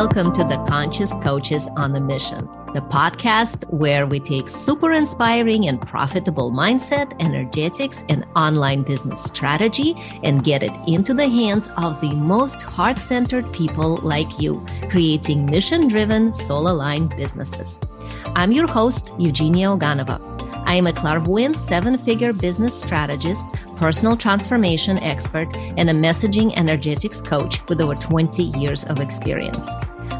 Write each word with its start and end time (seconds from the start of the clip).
welcome 0.00 0.32
to 0.32 0.42
the 0.44 0.56
Conscious 0.66 1.12
Coaches 1.16 1.68
on 1.76 1.92
the 1.92 2.00
Mission, 2.00 2.46
the 2.72 2.80
podcast 2.80 3.70
where 3.70 4.06
we 4.06 4.18
take 4.18 4.48
super 4.48 4.92
inspiring 4.92 5.68
and 5.68 5.78
profitable 5.78 6.50
mindset, 6.50 7.12
energetics, 7.20 8.02
and 8.08 8.24
online 8.34 8.82
business 8.82 9.22
strategy 9.22 9.94
and 10.22 10.42
get 10.42 10.62
it 10.62 10.72
into 10.86 11.12
the 11.12 11.28
hands 11.28 11.68
of 11.76 12.00
the 12.00 12.14
most 12.14 12.62
heart 12.62 12.96
centered 12.96 13.44
people 13.52 13.98
like 13.98 14.40
you, 14.40 14.64
creating 14.88 15.44
mission 15.44 15.86
driven, 15.86 16.32
soul 16.32 16.68
aligned 16.68 17.14
businesses. 17.14 17.78
I'm 18.34 18.52
your 18.52 18.68
host, 18.68 19.12
Eugenia 19.18 19.66
Oganova. 19.66 20.18
I 20.70 20.74
am 20.76 20.86
a 20.86 20.92
clairvoyant 20.92 21.56
seven 21.56 21.98
figure 21.98 22.32
business 22.32 22.78
strategist 22.78 23.44
personal 23.80 24.14
transformation 24.14 25.02
expert, 25.02 25.48
and 25.56 25.88
a 25.88 25.94
messaging 25.94 26.54
energetics 26.54 27.22
coach 27.22 27.66
with 27.68 27.80
over 27.80 27.94
20 27.94 28.42
years 28.60 28.84
of 28.84 29.00
experience. 29.00 29.66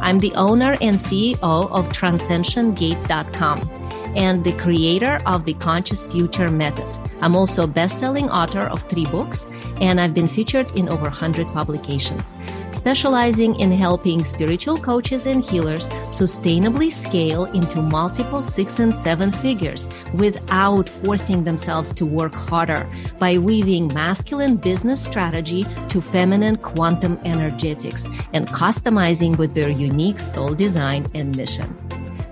I'm 0.00 0.18
the 0.18 0.34
owner 0.34 0.78
and 0.80 0.96
CEO 0.96 1.70
of 1.70 1.86
TranscensionGate.com 1.90 3.70
and 4.16 4.42
the 4.42 4.52
creator 4.52 5.20
of 5.26 5.44
the 5.44 5.52
Conscious 5.54 6.10
Future 6.10 6.50
Method. 6.50 7.09
I'm 7.22 7.36
also 7.36 7.64
a 7.64 7.66
best-selling 7.66 8.30
author 8.30 8.62
of 8.62 8.82
three 8.88 9.06
books, 9.06 9.48
and 9.80 10.00
I've 10.00 10.14
been 10.14 10.28
featured 10.28 10.66
in 10.76 10.88
over 10.88 11.02
100 11.02 11.46
publications 11.48 12.36
specializing 12.80 13.58
in 13.60 13.70
helping 13.70 14.24
spiritual 14.24 14.78
coaches 14.78 15.26
and 15.26 15.44
healers 15.44 15.90
sustainably 16.08 16.90
scale 16.90 17.44
into 17.44 17.82
multiple 17.82 18.42
six 18.42 18.78
and 18.78 18.94
seven 18.94 19.30
figures 19.30 19.86
without 20.14 20.88
forcing 20.88 21.44
themselves 21.44 21.92
to 21.92 22.06
work 22.06 22.34
harder 22.34 22.88
by 23.18 23.36
weaving 23.36 23.92
masculine 23.92 24.56
business 24.56 25.04
strategy 25.04 25.62
to 25.88 26.00
feminine 26.00 26.56
quantum 26.56 27.18
energetics 27.24 28.08
and 28.32 28.48
customizing 28.48 29.36
with 29.36 29.52
their 29.54 29.68
unique 29.68 30.18
soul 30.18 30.54
design 30.54 31.04
and 31.14 31.36
mission. 31.36 31.89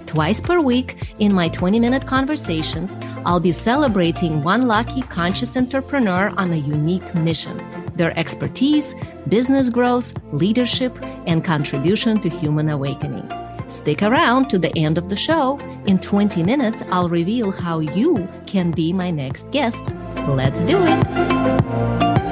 Twice 0.08 0.40
per 0.40 0.58
week, 0.58 1.12
in 1.18 1.34
my 1.34 1.50
20 1.50 1.78
minute 1.78 2.06
conversations, 2.06 2.98
I'll 3.26 3.40
be 3.40 3.52
celebrating 3.52 4.42
one 4.42 4.66
lucky 4.66 5.02
conscious 5.02 5.54
entrepreneur 5.54 6.32
on 6.38 6.50
a 6.50 6.56
unique 6.56 7.14
mission 7.14 7.62
their 7.94 8.18
expertise, 8.18 8.94
business 9.28 9.68
growth, 9.68 10.14
leadership, 10.32 10.96
and 11.26 11.44
contribution 11.44 12.20
to 12.20 12.30
human 12.30 12.70
awakening. 12.70 13.28
Stick 13.68 14.02
around 14.02 14.48
to 14.48 14.58
the 14.58 14.74
end 14.78 14.96
of 14.96 15.10
the 15.10 15.16
show. 15.16 15.58
In 15.84 15.98
20 15.98 16.42
minutes, 16.42 16.82
I'll 16.90 17.10
reveal 17.10 17.50
how 17.50 17.80
you 17.80 18.26
can 18.46 18.70
be 18.70 18.94
my 18.94 19.10
next 19.10 19.50
guest. 19.50 19.84
Let's 20.26 20.62
do 20.62 20.78
it. 20.80 22.27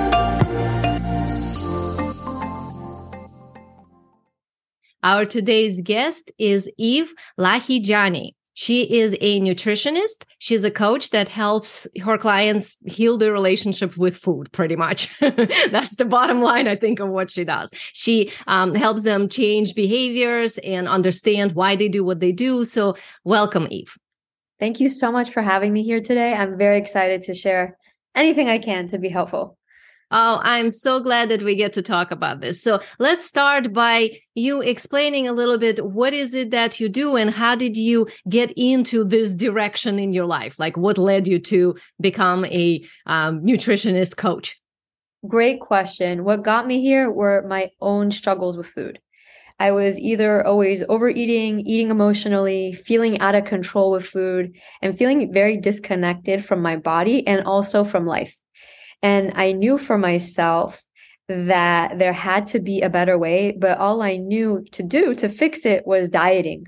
Our 5.06 5.24
today's 5.24 5.80
guest 5.82 6.32
is 6.36 6.68
Eve 6.78 7.14
Lahijani. 7.38 8.34
She 8.54 8.82
is 8.92 9.16
a 9.20 9.38
nutritionist. 9.40 10.24
She's 10.40 10.64
a 10.64 10.70
coach 10.70 11.10
that 11.10 11.28
helps 11.28 11.86
her 12.02 12.18
clients 12.18 12.76
heal 12.86 13.16
their 13.16 13.32
relationship 13.32 13.96
with 13.96 14.16
food, 14.16 14.50
pretty 14.50 14.74
much. 14.74 15.08
That's 15.20 15.94
the 15.94 16.06
bottom 16.06 16.42
line, 16.42 16.66
I 16.66 16.74
think, 16.74 16.98
of 16.98 17.08
what 17.10 17.30
she 17.30 17.44
does. 17.44 17.70
She 17.92 18.32
um, 18.48 18.74
helps 18.74 19.02
them 19.02 19.28
change 19.28 19.76
behaviors 19.76 20.58
and 20.58 20.88
understand 20.88 21.52
why 21.52 21.76
they 21.76 21.88
do 21.88 22.02
what 22.02 22.18
they 22.18 22.32
do. 22.32 22.64
So, 22.64 22.96
welcome, 23.22 23.68
Eve. 23.70 23.96
Thank 24.58 24.80
you 24.80 24.90
so 24.90 25.12
much 25.12 25.30
for 25.30 25.40
having 25.40 25.72
me 25.72 25.84
here 25.84 26.00
today. 26.00 26.34
I'm 26.34 26.58
very 26.58 26.78
excited 26.78 27.22
to 27.22 27.34
share 27.34 27.78
anything 28.16 28.48
I 28.48 28.58
can 28.58 28.88
to 28.88 28.98
be 28.98 29.08
helpful. 29.08 29.56
Oh, 30.12 30.40
I'm 30.44 30.70
so 30.70 31.00
glad 31.00 31.30
that 31.30 31.42
we 31.42 31.56
get 31.56 31.72
to 31.72 31.82
talk 31.82 32.12
about 32.12 32.40
this. 32.40 32.62
So 32.62 32.78
let's 33.00 33.24
start 33.24 33.72
by 33.72 34.10
you 34.36 34.60
explaining 34.60 35.26
a 35.26 35.32
little 35.32 35.58
bit 35.58 35.84
what 35.84 36.14
is 36.14 36.32
it 36.32 36.52
that 36.52 36.78
you 36.78 36.88
do 36.88 37.16
and 37.16 37.30
how 37.30 37.56
did 37.56 37.76
you 37.76 38.06
get 38.28 38.52
into 38.56 39.02
this 39.02 39.34
direction 39.34 39.98
in 39.98 40.12
your 40.12 40.26
life? 40.26 40.54
Like 40.60 40.76
what 40.76 40.96
led 40.96 41.26
you 41.26 41.40
to 41.40 41.74
become 42.00 42.44
a 42.44 42.84
um, 43.06 43.40
nutritionist 43.40 44.16
coach? 44.16 44.56
Great 45.26 45.58
question. 45.58 46.22
What 46.22 46.44
got 46.44 46.68
me 46.68 46.80
here 46.80 47.10
were 47.10 47.44
my 47.48 47.70
own 47.80 48.12
struggles 48.12 48.56
with 48.56 48.68
food. 48.68 49.00
I 49.58 49.72
was 49.72 49.98
either 49.98 50.46
always 50.46 50.84
overeating, 50.88 51.60
eating 51.60 51.90
emotionally, 51.90 52.74
feeling 52.74 53.18
out 53.18 53.34
of 53.34 53.44
control 53.44 53.90
with 53.90 54.06
food, 54.06 54.52
and 54.82 54.96
feeling 54.96 55.32
very 55.32 55.56
disconnected 55.56 56.44
from 56.44 56.60
my 56.60 56.76
body 56.76 57.26
and 57.26 57.44
also 57.44 57.82
from 57.82 58.06
life. 58.06 58.36
And 59.02 59.32
I 59.34 59.52
knew 59.52 59.78
for 59.78 59.98
myself 59.98 60.82
that 61.28 61.98
there 61.98 62.12
had 62.12 62.46
to 62.46 62.60
be 62.60 62.82
a 62.82 62.90
better 62.90 63.18
way, 63.18 63.52
but 63.52 63.78
all 63.78 64.02
I 64.02 64.16
knew 64.16 64.64
to 64.72 64.82
do 64.82 65.14
to 65.16 65.28
fix 65.28 65.66
it 65.66 65.86
was 65.86 66.08
dieting. 66.08 66.66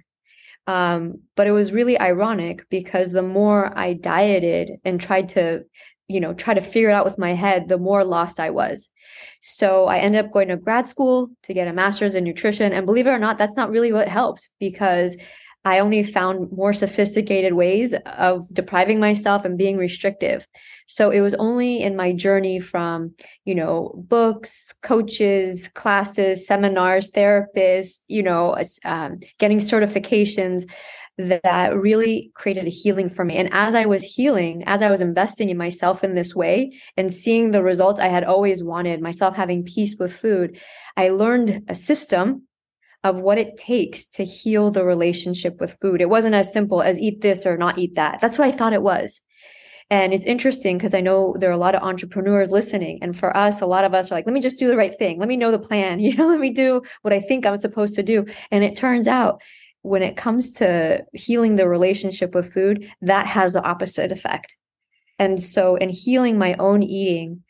Um, 0.66 1.22
but 1.34 1.47
it 1.47 1.53
was 1.53 1.72
really 1.72 1.99
ironic 1.99 2.69
because 2.69 3.12
the 3.12 3.22
more 3.22 3.77
I 3.77 3.94
dieted 3.94 4.72
and 4.84 5.00
tried 5.00 5.31
to, 5.31 5.65
you 6.09 6.21
know, 6.21 6.34
try 6.34 6.55
to 6.55 6.61
figure 6.61 6.91
it 6.91 6.93
out 6.93 7.06
with 7.06 7.19
my 7.19 7.33
head, 7.33 7.69
the 7.69 7.78
more 7.78 8.05
lost 8.05 8.39
I 8.39 8.50
was. 8.50 8.91
So 9.41 9.87
I 9.87 9.99
ended 9.99 10.25
up 10.25 10.33
going 10.33 10.49
to 10.49 10.56
grad 10.56 10.87
school 10.87 11.31
to 11.45 11.55
get 11.55 11.69
a 11.69 11.72
master's 11.72 12.15
in 12.15 12.25
nutrition. 12.25 12.72
And 12.72 12.84
believe 12.84 13.06
it 13.06 13.10
or 13.10 13.19
not, 13.19 13.39
that's 13.39 13.56
not 13.56 13.71
really 13.71 13.93
what 13.93 14.09
helped 14.09 14.50
because 14.59 15.16
I 15.65 15.81
only 15.81 16.03
found 16.03 16.51
more 16.53 16.73
sophisticated 16.73 17.55
ways 17.55 17.95
of 18.07 18.49
depriving 18.53 19.01
myself 19.01 19.45
and 19.45 19.59
being 19.59 19.77
restrictive. 19.77 20.47
So 20.87 21.11
it 21.11 21.21
was 21.21 21.35
only 21.35 21.83
in 21.83 21.97
my 21.97 22.13
journey 22.13 22.61
from, 22.61 23.15
you 23.45 23.55
know, 23.55 23.93
books, 24.09 24.73
coaches, 24.83 25.69
classes, 25.75 26.47
seminars, 26.47 27.11
therapists, 27.11 28.01
you 28.09 28.23
know, 28.23 28.57
um, 28.85 29.19
getting 29.39 29.59
certifications 29.59 30.65
that 31.19 31.77
really 31.77 32.31
created 32.35 32.67
a 32.67 32.71
healing 32.71 33.09
for 33.09 33.25
me. 33.25 33.37
And 33.37 33.53
as 33.53 33.75
I 33.75 33.87
was 33.87 34.05
healing, 34.05 34.63
as 34.67 34.83
I 34.83 34.91
was 34.91 35.01
investing 35.01 35.51
in 35.51 35.57
myself 35.57 36.05
in 36.05 36.15
this 36.15 36.35
way 36.35 36.73
and 36.97 37.13
seeing 37.13 37.51
the 37.51 37.63
results 37.63 37.99
I 37.99 38.07
had 38.07 38.23
always 38.23 38.63
wanted, 38.63 39.03
myself 39.03 39.35
having 39.35 39.65
peace 39.65 39.97
with 39.99 40.13
food, 40.13 40.61
I 40.97 41.09
learned 41.09 41.65
a 41.69 41.75
system 41.75 42.47
of 43.04 43.20
what 43.20 43.38
it 43.38 43.56
takes 43.56 44.06
to 44.06 44.25
heal 44.25 44.70
the 44.70 44.84
relationship 44.84 45.60
with 45.60 45.78
food. 45.81 46.00
It 46.00 46.09
wasn't 46.09 46.34
as 46.34 46.53
simple 46.53 46.82
as 46.82 46.98
eat 46.98 47.20
this 47.20 47.47
or 47.47 47.56
not 47.56 47.78
eat 47.78 47.94
that. 47.94 48.20
That's 48.20 48.38
what 48.38 48.48
I 48.48 48.53
thought 48.53 48.72
it 48.72 48.82
was. 48.82 49.22
And 49.91 50.12
it's 50.12 50.25
interesting 50.25 50.76
because 50.76 50.92
I 50.92 51.00
know 51.00 51.34
there 51.38 51.48
are 51.48 51.54
a 51.54 51.59
lot 51.59 51.75
of 51.75 51.82
entrepreneurs 51.82 52.50
listening. 52.50 52.98
And 53.00 53.16
for 53.16 53.34
us, 53.34 53.62
a 53.62 53.66
lot 53.66 53.84
of 53.84 53.94
us 53.94 54.10
are 54.10 54.14
like, 54.14 54.26
let 54.26 54.34
me 54.34 54.41
just 54.41 54.59
do 54.59 54.69
the 54.69 54.76
right 54.76 54.94
thing. 54.94 55.19
Let 55.19 55.28
me 55.28 55.36
know 55.36 55.50
the 55.50 55.59
plan. 55.59 56.00
You 56.09 56.14
know, 56.14 56.28
let 56.28 56.41
me 56.41 56.50
do 56.50 56.82
what 57.03 57.12
I 57.12 57.20
think 57.20 57.47
I'm 57.47 57.56
supposed 57.56 57.94
to 57.94 58.03
do. 58.03 58.26
And 58.50 58.64
it 58.64 58.76
turns 58.76 59.09
out 59.09 59.42
when 59.82 60.03
it 60.03 60.16
comes 60.16 60.53
to 60.53 61.04
healing 61.15 61.56
the 61.56 61.69
relationship 61.69 62.34
with 62.34 62.53
food, 62.53 62.91
that 63.03 63.26
has 63.26 63.53
the 63.53 63.62
opposite 63.62 64.12
effect. 64.12 64.56
And 65.19 65.41
so, 65.41 65.76
in 65.76 65.88
healing 65.88 66.38
my 66.38 66.54
own 66.59 66.82
eating, 66.82 67.42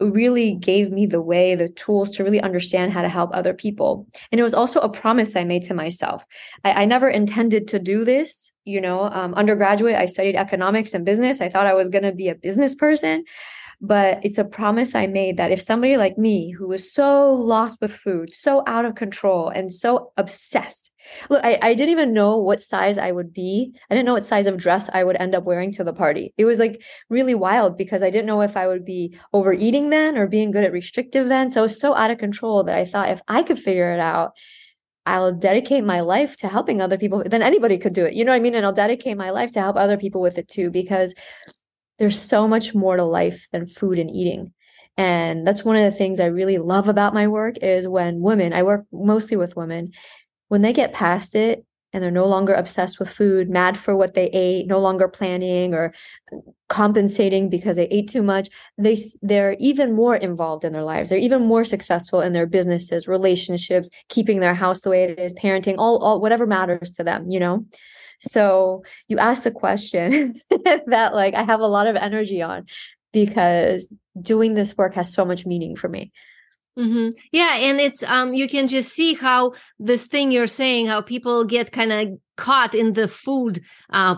really 0.00 0.54
gave 0.54 0.90
me 0.90 1.06
the 1.06 1.22
way, 1.22 1.54
the 1.54 1.70
tools 1.70 2.10
to 2.10 2.24
really 2.24 2.40
understand 2.40 2.92
how 2.92 3.02
to 3.02 3.08
help 3.08 3.30
other 3.32 3.54
people. 3.54 4.06
And 4.30 4.38
it 4.38 4.42
was 4.42 4.54
also 4.54 4.80
a 4.80 4.88
promise 4.88 5.36
I 5.36 5.44
made 5.44 5.62
to 5.64 5.74
myself. 5.74 6.24
I, 6.64 6.82
I 6.82 6.84
never 6.84 7.08
intended 7.08 7.68
to 7.68 7.78
do 7.78 8.04
this. 8.04 8.52
You 8.64 8.80
know, 8.80 9.04
um, 9.04 9.32
undergraduate, 9.34 9.94
I 9.94 10.06
studied 10.06 10.36
economics 10.36 10.92
and 10.92 11.04
business. 11.04 11.40
I 11.40 11.48
thought 11.48 11.66
I 11.66 11.74
was 11.74 11.88
going 11.88 12.04
to 12.04 12.12
be 12.12 12.28
a 12.28 12.34
business 12.34 12.74
person. 12.74 13.24
But 13.80 14.20
it's 14.24 14.38
a 14.38 14.44
promise 14.44 14.94
I 14.94 15.06
made 15.06 15.36
that 15.36 15.50
if 15.50 15.60
somebody 15.60 15.98
like 15.98 16.16
me, 16.16 16.50
who 16.50 16.66
was 16.68 16.90
so 16.90 17.32
lost 17.32 17.78
with 17.80 17.92
food, 17.92 18.32
so 18.32 18.62
out 18.66 18.86
of 18.86 18.94
control, 18.94 19.50
and 19.50 19.70
so 19.70 20.12
obsessed, 20.16 20.90
look, 21.28 21.44
I, 21.44 21.58
I 21.60 21.74
didn't 21.74 21.92
even 21.92 22.14
know 22.14 22.38
what 22.38 22.62
size 22.62 22.96
I 22.96 23.12
would 23.12 23.34
be. 23.34 23.72
I 23.90 23.94
didn't 23.94 24.06
know 24.06 24.14
what 24.14 24.24
size 24.24 24.46
of 24.46 24.56
dress 24.56 24.88
I 24.94 25.04
would 25.04 25.16
end 25.16 25.34
up 25.34 25.44
wearing 25.44 25.72
to 25.72 25.84
the 25.84 25.92
party. 25.92 26.32
It 26.38 26.46
was 26.46 26.58
like 26.58 26.82
really 27.10 27.34
wild 27.34 27.76
because 27.76 28.02
I 28.02 28.08
didn't 28.08 28.26
know 28.26 28.40
if 28.40 28.56
I 28.56 28.66
would 28.66 28.84
be 28.84 29.18
overeating 29.34 29.90
then 29.90 30.16
or 30.16 30.26
being 30.26 30.52
good 30.52 30.64
at 30.64 30.72
restrictive 30.72 31.28
then. 31.28 31.50
So 31.50 31.60
I 31.60 31.64
was 31.64 31.78
so 31.78 31.94
out 31.94 32.10
of 32.10 32.16
control 32.16 32.64
that 32.64 32.76
I 32.76 32.86
thought 32.86 33.10
if 33.10 33.20
I 33.28 33.42
could 33.42 33.58
figure 33.58 33.92
it 33.92 34.00
out, 34.00 34.32
I'll 35.04 35.32
dedicate 35.32 35.84
my 35.84 36.00
life 36.00 36.36
to 36.38 36.48
helping 36.48 36.80
other 36.80 36.98
people. 36.98 37.22
Then 37.24 37.42
anybody 37.42 37.78
could 37.78 37.92
do 37.92 38.04
it. 38.04 38.14
You 38.14 38.24
know 38.24 38.32
what 38.32 38.38
I 38.38 38.40
mean? 38.40 38.56
And 38.56 38.66
I'll 38.66 38.72
dedicate 38.72 39.16
my 39.16 39.30
life 39.30 39.52
to 39.52 39.60
help 39.60 39.76
other 39.76 39.96
people 39.96 40.20
with 40.20 40.38
it 40.38 40.48
too, 40.48 40.70
because 40.70 41.14
there's 41.98 42.18
so 42.18 42.46
much 42.46 42.74
more 42.74 42.96
to 42.96 43.04
life 43.04 43.46
than 43.52 43.66
food 43.66 43.98
and 43.98 44.10
eating. 44.10 44.52
And 44.96 45.46
that's 45.46 45.64
one 45.64 45.76
of 45.76 45.82
the 45.82 45.96
things 45.96 46.20
I 46.20 46.26
really 46.26 46.58
love 46.58 46.88
about 46.88 47.14
my 47.14 47.28
work 47.28 47.58
is 47.58 47.86
when 47.86 48.20
women, 48.20 48.52
I 48.52 48.62
work 48.62 48.86
mostly 48.92 49.36
with 49.36 49.56
women, 49.56 49.92
when 50.48 50.62
they 50.62 50.72
get 50.72 50.94
past 50.94 51.34
it 51.34 51.64
and 51.92 52.02
they're 52.02 52.10
no 52.10 52.26
longer 52.26 52.54
obsessed 52.54 52.98
with 52.98 53.08
food, 53.08 53.48
mad 53.48 53.76
for 53.76 53.94
what 53.94 54.14
they 54.14 54.26
ate, 54.26 54.66
no 54.66 54.78
longer 54.78 55.08
planning 55.08 55.74
or 55.74 55.94
compensating 56.68 57.48
because 57.48 57.76
they 57.76 57.88
ate 57.88 58.08
too 58.08 58.22
much, 58.22 58.48
they 58.76 58.96
they're 59.22 59.56
even 59.58 59.94
more 59.94 60.16
involved 60.16 60.64
in 60.64 60.72
their 60.72 60.82
lives. 60.82 61.10
They're 61.10 61.18
even 61.18 61.46
more 61.46 61.64
successful 61.64 62.20
in 62.20 62.32
their 62.32 62.46
businesses, 62.46 63.08
relationships, 63.08 63.90
keeping 64.08 64.40
their 64.40 64.54
house 64.54 64.80
the 64.80 64.90
way 64.90 65.04
it 65.04 65.18
is, 65.18 65.34
parenting, 65.34 65.76
all 65.78 65.98
all 65.98 66.20
whatever 66.20 66.46
matters 66.46 66.90
to 66.92 67.04
them, 67.04 67.28
you 67.28 67.40
know. 67.40 67.64
So 68.20 68.82
you 69.08 69.18
asked 69.18 69.46
a 69.46 69.50
question 69.50 70.34
that 70.86 71.14
like 71.14 71.34
I 71.34 71.42
have 71.42 71.60
a 71.60 71.66
lot 71.66 71.86
of 71.86 71.96
energy 71.96 72.42
on 72.42 72.66
because 73.12 73.88
doing 74.20 74.54
this 74.54 74.76
work 74.76 74.94
has 74.94 75.12
so 75.12 75.24
much 75.24 75.46
meaning 75.46 75.76
for 75.76 75.88
me. 75.88 76.12
Mm-hmm. 76.78 77.18
Yeah, 77.32 77.56
and 77.56 77.80
it's 77.80 78.02
um 78.02 78.34
you 78.34 78.48
can 78.48 78.68
just 78.68 78.92
see 78.92 79.14
how 79.14 79.52
this 79.78 80.06
thing 80.06 80.30
you're 80.30 80.46
saying, 80.46 80.86
how 80.86 81.00
people 81.00 81.44
get 81.44 81.72
kind 81.72 81.92
of 81.92 82.08
caught 82.36 82.74
in 82.74 82.92
the 82.92 83.08
food 83.08 83.62
uh 83.90 84.16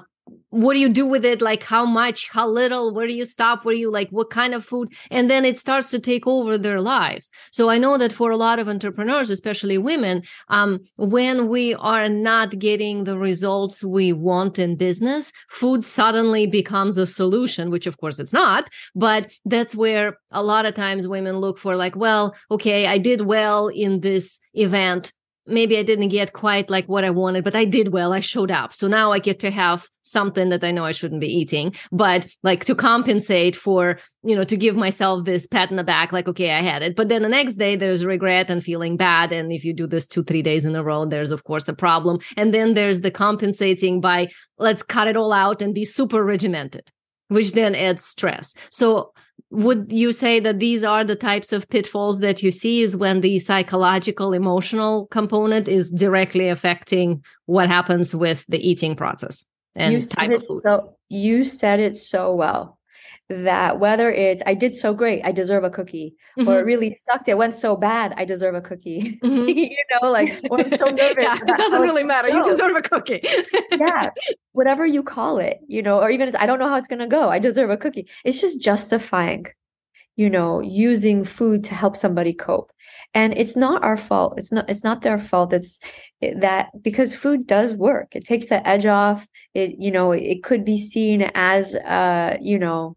what 0.51 0.75
do 0.75 0.81
you 0.81 0.89
do 0.89 1.07
with 1.07 1.25
it? 1.25 1.43
Like 1.43 1.63
how 1.63 1.85
much? 1.85 2.29
How 2.31 2.49
little? 2.49 2.93
Where 2.93 3.07
do 3.07 3.13
you 3.13 3.25
stop? 3.25 3.65
Where 3.65 3.75
you 3.75 3.91
like 3.91 4.09
what 4.11 4.31
kind 4.31 4.55
of 4.55 4.65
food? 4.65 4.93
And 5.11 5.31
then 5.31 5.45
it 5.45 5.59
starts 5.59 5.91
to 5.91 5.99
take 5.99 6.27
over 6.27 6.57
their 6.57 6.81
lives. 6.81 7.31
So 7.53 7.69
i 7.71 7.79
know 7.79 7.99
that 7.99 8.13
for 8.13 8.31
a 8.31 8.37
lot 8.37 8.59
of 8.59 8.69
entrepreneurs 8.69 9.31
especially 9.31 9.79
women 9.79 10.23
um, 10.49 10.81
when 10.97 11.49
we 11.49 11.75
are 11.75 12.09
not 12.09 12.59
getting 12.59 13.05
the 13.05 13.19
results 13.19 13.85
we 13.85 14.13
want 14.13 14.59
in 14.59 14.77
business 14.77 15.33
food 15.51 15.85
suddenly 15.85 16.47
becomes 16.47 16.99
a 16.99 17.07
solution 17.07 17.71
which 17.71 17.87
of 17.87 17.99
course 17.99 18.19
it's 18.19 18.33
not. 18.33 18.69
But 18.95 19.33
that's 19.45 19.75
where 19.75 20.17
a 20.31 20.43
lot 20.43 20.67
of 20.67 20.75
times 20.75 21.09
women 21.09 21.39
look 21.39 21.59
for 21.59 21.77
like 21.77 21.97
well 21.97 22.35
okay 22.51 22.87
i 22.87 22.99
did 22.99 23.23
well 23.23 23.69
in 23.69 24.01
this 24.01 24.41
event 24.55 25.13
maybe 25.49 25.79
I 25.79 25.83
didn't 25.83 26.09
get 26.09 26.33
quite 26.33 26.71
like 26.71 26.87
what 26.87 27.05
I 27.05 27.11
wanted, 27.11 27.45
but 27.45 27.57
I 27.57 27.65
did 27.65 27.93
well. 27.93 28.13
I 28.13 28.21
showed 28.21 28.51
up. 28.51 28.73
So 28.73 28.87
now 28.87 29.13
I 29.13 29.19
get 29.19 29.41
to 29.41 29.51
have 29.51 29.89
something 30.03 30.49
that 30.51 30.65
I 30.65 30.71
know 30.71 30.85
I 30.85 30.93
shouldn't 30.93 31.21
be 31.21 31.27
eating, 31.27 31.75
but 31.91 32.27
like 32.43 32.65
to 32.67 32.75
compensate 32.75 33.57
for, 33.57 33.99
you 34.23 34.37
know, 34.37 34.45
to 34.45 34.57
give 34.57 34.77
myself 34.77 35.25
this 35.25 35.47
pat 35.47 35.71
in 35.71 35.77
the 35.77 35.85
back, 35.85 36.13
like, 36.13 36.29
okay, 36.29 36.53
I 36.53 36.63
had 36.63 36.83
it. 36.83 36.97
But 36.97 37.09
then 37.09 37.23
the 37.23 37.29
next 37.29 37.57
day 37.57 37.77
there's 37.77 38.05
regret 38.05 38.51
and 38.51 38.63
feeling 38.63 38.97
bad. 38.97 39.33
And 39.33 39.53
if 39.53 39.65
you 39.65 39.75
do 39.75 39.87
this 39.87 40.07
two, 40.07 40.25
three 40.25 40.43
days 40.43 40.65
in 40.65 40.77
a 40.77 40.85
row, 40.85 41.05
there's 41.05 41.31
of 41.31 41.45
course 41.45 41.69
a 41.69 41.75
problem. 41.75 42.19
And 42.37 42.55
then 42.55 42.75
there's 42.75 43.01
the 43.01 43.11
compensating 43.11 44.01
by 44.01 44.29
let's 44.59 44.83
cut 44.83 45.09
it 45.09 45.17
all 45.17 45.33
out 45.33 45.63
and 45.63 45.75
be 45.75 45.85
super 45.85 46.25
regimented, 46.25 46.91
which 47.29 47.53
then 47.53 47.75
adds 47.75 48.05
stress. 48.05 48.55
So 48.71 49.13
would 49.51 49.91
you 49.91 50.13
say 50.13 50.41
that 50.41 50.59
these 50.59 50.85
are 50.85 51.05
the 51.05 51.17
types 51.17 51.53
of 51.53 51.69
pitfalls 51.69 52.21
that 52.21 52.43
you 52.43 52.51
see 52.51 52.83
is 52.83 52.97
when 52.97 53.21
the 53.21 53.39
psychological 53.39 54.33
emotional 54.33 55.07
component 55.07 55.69
is 55.69 55.91
directly 55.91 56.49
affecting 56.49 57.23
what 57.47 57.69
happens 57.69 58.15
with 58.15 58.45
the 58.49 58.59
eating 58.69 58.95
process 58.95 59.45
and 59.75 59.95
you 59.95 60.01
type 60.01 60.31
of 60.31 60.47
food? 60.47 60.63
so 60.63 60.95
you 61.09 61.45
said 61.45 61.81
it 61.81 61.97
so 61.97 62.35
well 62.35 62.78
that 63.29 63.79
whether 63.79 64.11
it's 64.11 64.43
I 64.47 64.55
did 64.55 64.75
so 64.75 64.95
great, 64.95 65.21
I 65.23 65.33
deserve 65.33 65.63
a 65.63 65.71
cookie, 65.71 66.15
mm-hmm. 66.39 66.49
or 66.49 66.61
it 66.61 66.65
really 66.65 66.97
sucked, 67.01 67.29
it 67.29 67.37
went 67.37 67.55
so 67.55 67.77
bad, 67.77 68.15
I 68.17 68.25
deserve 68.25 68.55
a 68.55 68.61
cookie. 68.61 69.19
Mm-hmm. 69.29 69.49
you 69.49 69.77
know, 70.01 70.11
like 70.11 70.41
or 70.51 70.61
I'm 70.61 70.71
so 70.71 70.87
nervous. 70.91 71.25
yeah, 71.25 71.37
it 71.37 71.47
doesn't 71.47 71.83
really 71.83 72.05
matter. 72.05 72.29
You 72.29 72.43
deserve 72.45 72.77
a 72.77 72.83
cookie. 72.83 73.21
yeah, 73.73 74.11
whatever 74.53 74.87
you 74.87 75.03
call 75.03 75.39
it, 75.39 75.59
you 75.67 75.83
know, 75.83 76.01
or 76.01 76.09
even 76.11 76.35
I 76.37 76.47
don't 76.47 76.59
know 76.59 76.69
how 76.69 76.77
it's 76.77 76.87
gonna 76.87 77.07
go. 77.07 77.29
I 77.29 77.39
deserve 77.39 77.69
a 77.71 77.77
cookie. 77.77 78.09
It's 78.25 78.41
just 78.41 78.63
justifying, 78.63 79.47
you 80.17 80.31
know, 80.31 80.61
using 80.61 81.25
food 81.25 81.65
to 81.65 81.75
help 81.75 81.97
somebody 81.97 82.33
cope, 82.33 82.71
and 83.13 83.37
it's 83.37 83.57
not 83.57 83.85
our 83.85 83.97
fault. 83.97 84.35
It's 84.39 84.53
not. 84.53 84.71
It's 84.71 84.85
not 84.85 85.03
their 85.03 85.19
fault. 85.19 85.53
It's 85.53 85.81
that 86.21 86.69
because 86.81 87.15
food 87.15 87.47
does 87.47 87.75
work. 87.75 88.15
It 88.15 88.25
takes 88.25 88.47
the 88.47 88.67
edge 88.67 88.87
off. 88.87 89.27
It, 89.53 89.77
you 89.79 89.91
know, 89.91 90.13
it 90.13 90.43
could 90.43 90.65
be 90.65 90.79
seen 90.79 91.31
as, 91.35 91.75
uh, 91.75 92.39
you 92.41 92.59
know 92.59 92.97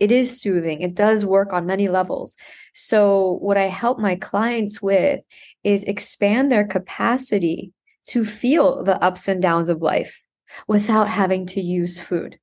it 0.00 0.12
is 0.12 0.40
soothing. 0.40 0.82
It 0.82 0.94
does 0.94 1.24
work 1.24 1.52
on 1.52 1.66
many 1.66 1.88
levels. 1.88 2.36
So, 2.74 3.38
what 3.40 3.56
I 3.56 3.66
help 3.66 3.98
my 3.98 4.16
clients 4.16 4.82
with 4.82 5.24
is 5.64 5.84
expand 5.84 6.52
their 6.52 6.66
capacity 6.66 7.72
to 8.08 8.24
feel 8.24 8.84
the 8.84 9.02
ups 9.02 9.28
and 9.28 9.42
downs 9.42 9.68
of 9.68 9.82
life 9.82 10.20
without 10.66 11.08
having 11.08 11.46
to 11.46 11.60
use 11.60 12.00
food. 12.00 12.38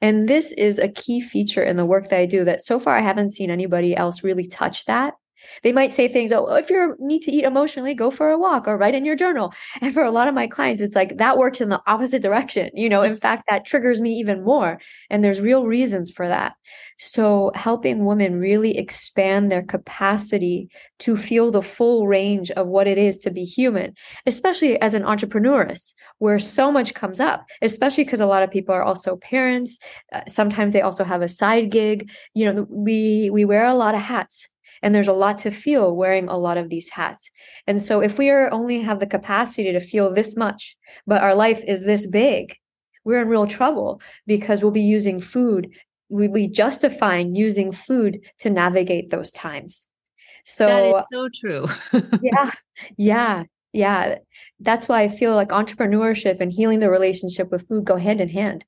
And 0.00 0.28
this 0.28 0.52
is 0.52 0.78
a 0.78 0.88
key 0.88 1.20
feature 1.20 1.62
in 1.62 1.76
the 1.76 1.86
work 1.86 2.08
that 2.08 2.18
I 2.18 2.26
do 2.26 2.44
that 2.44 2.60
so 2.60 2.78
far 2.78 2.96
I 2.96 3.00
haven't 3.00 3.30
seen 3.30 3.50
anybody 3.50 3.96
else 3.96 4.22
really 4.22 4.46
touch 4.46 4.84
that. 4.84 5.14
They 5.62 5.72
might 5.72 5.92
say 5.92 6.08
things, 6.08 6.32
oh, 6.32 6.54
if 6.54 6.70
you 6.70 6.96
need 6.98 7.22
to 7.22 7.32
eat 7.32 7.44
emotionally, 7.44 7.94
go 7.94 8.10
for 8.10 8.30
a 8.30 8.38
walk 8.38 8.66
or 8.66 8.76
write 8.76 8.94
in 8.94 9.04
your 9.04 9.16
journal. 9.16 9.52
And 9.80 9.92
for 9.92 10.02
a 10.02 10.10
lot 10.10 10.28
of 10.28 10.34
my 10.34 10.46
clients, 10.46 10.82
it's 10.82 10.96
like 10.96 11.18
that 11.18 11.38
works 11.38 11.60
in 11.60 11.68
the 11.68 11.82
opposite 11.86 12.22
direction. 12.22 12.70
You 12.74 12.88
know, 12.88 13.02
in 13.02 13.16
fact, 13.16 13.44
that 13.48 13.64
triggers 13.64 14.00
me 14.00 14.10
even 14.14 14.44
more. 14.44 14.80
And 15.10 15.22
there's 15.22 15.40
real 15.40 15.66
reasons 15.66 16.10
for 16.10 16.28
that. 16.28 16.54
So 16.98 17.50
helping 17.54 18.04
women 18.04 18.38
really 18.38 18.76
expand 18.78 19.50
their 19.50 19.62
capacity 19.62 20.68
to 21.00 21.16
feel 21.16 21.50
the 21.50 21.62
full 21.62 22.06
range 22.06 22.50
of 22.52 22.68
what 22.68 22.86
it 22.86 22.98
is 22.98 23.18
to 23.18 23.30
be 23.30 23.44
human, 23.44 23.94
especially 24.26 24.80
as 24.80 24.94
an 24.94 25.02
entrepreneuress, 25.02 25.94
where 26.18 26.38
so 26.38 26.70
much 26.70 26.94
comes 26.94 27.18
up, 27.18 27.44
especially 27.60 28.04
because 28.04 28.20
a 28.20 28.26
lot 28.26 28.42
of 28.42 28.50
people 28.50 28.74
are 28.74 28.84
also 28.84 29.16
parents. 29.16 29.78
Uh, 30.12 30.20
sometimes 30.28 30.72
they 30.72 30.82
also 30.82 31.02
have 31.04 31.22
a 31.22 31.28
side 31.28 31.70
gig. 31.70 32.10
You 32.34 32.52
know, 32.52 32.66
we 32.70 33.30
we 33.30 33.44
wear 33.44 33.66
a 33.66 33.74
lot 33.74 33.94
of 33.94 34.00
hats 34.00 34.48
and 34.82 34.94
there's 34.94 35.08
a 35.08 35.12
lot 35.12 35.38
to 35.38 35.50
feel 35.50 35.94
wearing 35.94 36.28
a 36.28 36.36
lot 36.36 36.56
of 36.56 36.68
these 36.68 36.90
hats. 36.90 37.30
And 37.66 37.80
so 37.80 38.00
if 38.00 38.18
we 38.18 38.30
are 38.30 38.52
only 38.52 38.80
have 38.80 39.00
the 39.00 39.06
capacity 39.06 39.72
to 39.72 39.80
feel 39.80 40.12
this 40.12 40.36
much, 40.36 40.76
but 41.06 41.22
our 41.22 41.34
life 41.34 41.62
is 41.66 41.84
this 41.84 42.06
big, 42.06 42.54
we're 43.04 43.22
in 43.22 43.28
real 43.28 43.46
trouble 43.46 44.00
because 44.26 44.62
we'll 44.62 44.72
be 44.72 44.80
using 44.80 45.20
food, 45.20 45.68
we'll 46.08 46.32
be 46.32 46.48
justifying 46.48 47.34
using 47.34 47.72
food 47.72 48.20
to 48.40 48.50
navigate 48.50 49.10
those 49.10 49.32
times. 49.32 49.86
So 50.44 50.66
that 50.66 50.84
is 50.84 51.04
so 51.12 51.28
true. 51.40 51.66
yeah. 52.22 52.50
Yeah. 52.96 53.44
Yeah. 53.72 54.16
That's 54.60 54.88
why 54.88 55.02
I 55.02 55.08
feel 55.08 55.34
like 55.34 55.48
entrepreneurship 55.48 56.40
and 56.40 56.52
healing 56.52 56.80
the 56.80 56.90
relationship 56.90 57.50
with 57.50 57.66
food 57.68 57.84
go 57.84 57.96
hand 57.96 58.20
in 58.20 58.28
hand 58.28 58.64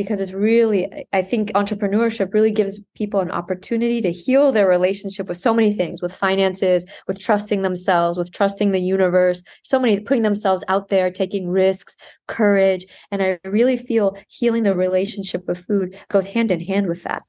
because 0.00 0.18
it's 0.18 0.32
really 0.32 0.80
i 1.12 1.20
think 1.20 1.50
entrepreneurship 1.52 2.32
really 2.32 2.50
gives 2.50 2.80
people 2.94 3.20
an 3.20 3.30
opportunity 3.30 4.00
to 4.00 4.10
heal 4.10 4.50
their 4.50 4.66
relationship 4.66 5.28
with 5.28 5.36
so 5.36 5.52
many 5.52 5.74
things 5.74 6.00
with 6.00 6.14
finances 6.14 6.86
with 7.06 7.18
trusting 7.18 7.60
themselves 7.60 8.16
with 8.16 8.32
trusting 8.32 8.70
the 8.70 8.80
universe 8.80 9.42
so 9.62 9.78
many 9.78 10.00
putting 10.00 10.22
themselves 10.22 10.64
out 10.68 10.88
there 10.88 11.10
taking 11.10 11.50
risks 11.50 11.96
courage. 12.28 12.86
And 13.10 13.22
i 13.22 13.38
really 13.44 13.76
feel 13.76 14.16
healing 14.28 14.62
the 14.62 14.74
relationship 14.74 15.42
with 15.46 15.58
food 15.66 15.94
goes 16.08 16.26
hand 16.26 16.50
in 16.50 16.60
hand 16.60 16.86
with 16.86 17.02
that. 17.02 17.22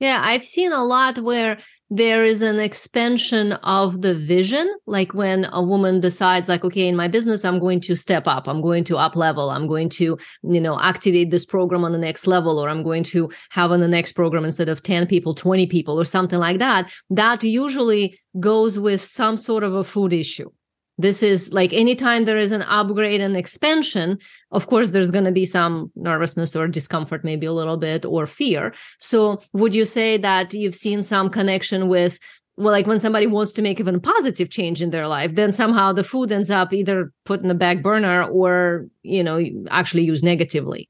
Yeah 0.00 0.20
i've 0.24 0.44
seen 0.44 0.72
a 0.72 0.84
lot 0.84 1.18
where 1.18 1.58
there 1.96 2.24
is 2.24 2.42
an 2.42 2.58
expansion 2.58 3.52
of 3.52 4.02
the 4.02 4.14
vision 4.14 4.68
like 4.86 5.14
when 5.14 5.44
a 5.52 5.62
woman 5.62 6.00
decides 6.00 6.48
like 6.48 6.64
okay 6.64 6.88
in 6.88 6.96
my 6.96 7.06
business 7.06 7.44
i'm 7.44 7.60
going 7.60 7.80
to 7.80 7.94
step 7.94 8.26
up 8.26 8.48
i'm 8.48 8.60
going 8.60 8.82
to 8.82 8.96
up 8.96 9.14
level 9.14 9.48
i'm 9.50 9.68
going 9.68 9.88
to 9.88 10.18
you 10.42 10.60
know 10.60 10.76
activate 10.80 11.30
this 11.30 11.46
program 11.46 11.84
on 11.84 11.92
the 11.92 11.98
next 11.98 12.26
level 12.26 12.58
or 12.58 12.68
i'm 12.68 12.82
going 12.82 13.04
to 13.04 13.30
have 13.50 13.70
on 13.70 13.80
the 13.80 13.86
next 13.86 14.12
program 14.12 14.44
instead 14.44 14.68
of 14.68 14.82
10 14.82 15.06
people 15.06 15.36
20 15.36 15.66
people 15.66 16.00
or 16.00 16.04
something 16.04 16.40
like 16.40 16.58
that 16.58 16.90
that 17.10 17.44
usually 17.44 18.18
goes 18.40 18.76
with 18.76 19.00
some 19.00 19.36
sort 19.36 19.62
of 19.62 19.72
a 19.72 19.84
food 19.84 20.12
issue 20.12 20.50
this 20.98 21.22
is 21.22 21.52
like 21.52 21.72
anytime 21.72 22.24
there 22.24 22.38
is 22.38 22.52
an 22.52 22.62
upgrade 22.62 23.20
and 23.20 23.36
expansion 23.36 24.18
of 24.52 24.66
course 24.66 24.90
there's 24.90 25.10
going 25.10 25.24
to 25.24 25.32
be 25.32 25.44
some 25.44 25.90
nervousness 25.96 26.54
or 26.54 26.68
discomfort 26.68 27.24
maybe 27.24 27.46
a 27.46 27.52
little 27.52 27.76
bit 27.76 28.04
or 28.04 28.26
fear. 28.26 28.72
So 28.98 29.40
would 29.52 29.74
you 29.74 29.84
say 29.84 30.16
that 30.18 30.54
you've 30.54 30.74
seen 30.74 31.02
some 31.02 31.30
connection 31.30 31.88
with 31.88 32.20
well 32.56 32.72
like 32.72 32.86
when 32.86 33.00
somebody 33.00 33.26
wants 33.26 33.52
to 33.52 33.62
make 33.62 33.80
even 33.80 33.96
a 33.96 34.00
positive 34.00 34.50
change 34.50 34.80
in 34.80 34.90
their 34.90 35.08
life 35.08 35.34
then 35.34 35.52
somehow 35.52 35.92
the 35.92 36.04
food 36.04 36.30
ends 36.30 36.50
up 36.50 36.72
either 36.72 37.12
put 37.24 37.42
in 37.42 37.48
the 37.48 37.54
back 37.54 37.82
burner 37.82 38.22
or 38.24 38.86
you 39.02 39.24
know 39.24 39.44
actually 39.70 40.04
used 40.04 40.24
negatively 40.24 40.88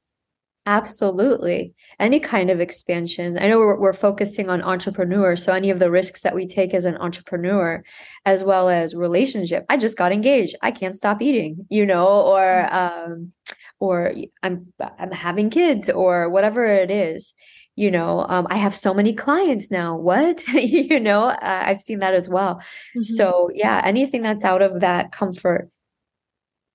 Absolutely. 0.67 1.75
Any 1.99 2.19
kind 2.19 2.49
of 2.49 2.59
expansion. 2.59 3.37
I 3.39 3.47
know 3.47 3.59
we're, 3.59 3.79
we're 3.79 3.93
focusing 3.93 4.49
on 4.49 4.63
entrepreneurs. 4.63 5.43
So, 5.43 5.53
any 5.53 5.69
of 5.69 5.77
the 5.77 5.91
risks 5.91 6.23
that 6.23 6.33
we 6.33 6.47
take 6.47 6.73
as 6.73 6.85
an 6.85 6.97
entrepreneur, 6.97 7.83
as 8.25 8.43
well 8.43 8.69
as 8.69 8.95
relationship. 8.95 9.65
I 9.69 9.77
just 9.77 9.97
got 9.97 10.11
engaged. 10.11 10.55
I 10.63 10.71
can't 10.71 10.95
stop 10.95 11.21
eating, 11.21 11.67
you 11.69 11.85
know, 11.85 12.07
or, 12.07 12.39
mm-hmm. 12.41 13.11
um, 13.11 13.31
or 13.79 14.13
I'm, 14.41 14.73
I'm 14.97 15.11
having 15.11 15.51
kids 15.51 15.89
or 15.89 16.29
whatever 16.29 16.65
it 16.65 16.89
is. 16.89 17.35
You 17.75 17.91
know, 17.91 18.25
um, 18.27 18.47
I 18.49 18.55
have 18.55 18.73
so 18.73 18.93
many 18.93 19.13
clients 19.13 19.69
now. 19.69 19.95
What, 19.95 20.47
you 20.53 20.99
know, 20.99 21.25
uh, 21.25 21.63
I've 21.65 21.81
seen 21.81 21.99
that 21.99 22.15
as 22.15 22.27
well. 22.27 22.55
Mm-hmm. 22.55 23.01
So, 23.01 23.51
yeah, 23.53 23.81
anything 23.83 24.23
that's 24.23 24.45
out 24.45 24.63
of 24.63 24.79
that 24.79 25.11
comfort 25.11 25.69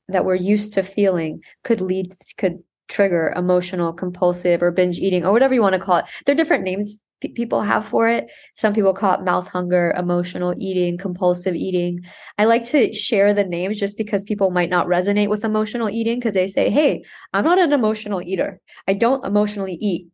that 0.07 0.25
we're 0.25 0.35
used 0.37 0.75
to 0.75 0.83
feeling 0.83 1.41
could 1.65 1.81
lead, 1.81 2.13
could 2.37 2.63
trigger 2.91 3.33
emotional, 3.37 3.93
compulsive, 3.95 4.63
or 4.63 4.71
binge 4.71 4.99
eating, 4.99 5.25
or 5.25 5.33
whatever 5.33 5.55
you 5.55 5.63
want 5.63 5.75
to 5.75 5.79
call 5.79 5.99
it. 5.99 6.05
There 6.27 6.35
are 6.35 6.37
different 6.37 6.65
names 6.65 6.99
p- 7.21 7.29
people 7.29 7.63
have 7.63 7.87
for 7.87 8.09
it. 8.09 8.31
Some 8.55 8.75
people 8.75 8.93
call 8.93 9.15
it 9.15 9.25
mouth 9.25 9.49
hunger, 9.49 9.95
emotional 9.97 10.55
eating, 10.59 10.99
compulsive 10.99 11.55
eating. 11.55 12.01
I 12.39 12.45
like 12.45 12.65
to 12.67 12.93
share 12.93 13.33
the 13.33 13.45
names 13.45 13.79
just 13.79 13.97
because 13.97 14.25
people 14.25 14.51
might 14.51 14.71
not 14.71 14.87
resonate 14.87 15.29
with 15.29 15.45
emotional 15.45 15.89
eating 15.89 16.19
because 16.19 16.35
they 16.35 16.47
say, 16.47 16.71
hey, 16.71 17.03
I'm 17.33 17.45
not 17.45 17.59
an 17.59 17.73
emotional 17.73 18.21
eater. 18.23 18.61
I 18.89 18.95
don't 18.95 19.25
emotionally 19.25 19.79
eat. 19.81 20.09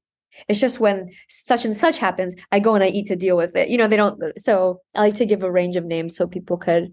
It's 0.48 0.60
just 0.60 0.80
when 0.80 1.08
such 1.28 1.64
and 1.64 1.74
such 1.74 1.96
happens, 1.96 2.34
I 2.52 2.60
go 2.60 2.74
and 2.74 2.84
I 2.84 2.88
eat 2.88 3.06
to 3.06 3.16
deal 3.16 3.38
with 3.38 3.56
it. 3.56 3.70
You 3.70 3.78
know, 3.78 3.88
they 3.88 3.96
don't. 3.96 4.20
So 4.38 4.80
I 4.94 5.00
like 5.00 5.14
to 5.14 5.24
give 5.26 5.42
a 5.42 5.50
range 5.50 5.76
of 5.76 5.84
names 5.86 6.14
so 6.14 6.28
people 6.28 6.58
could 6.58 6.90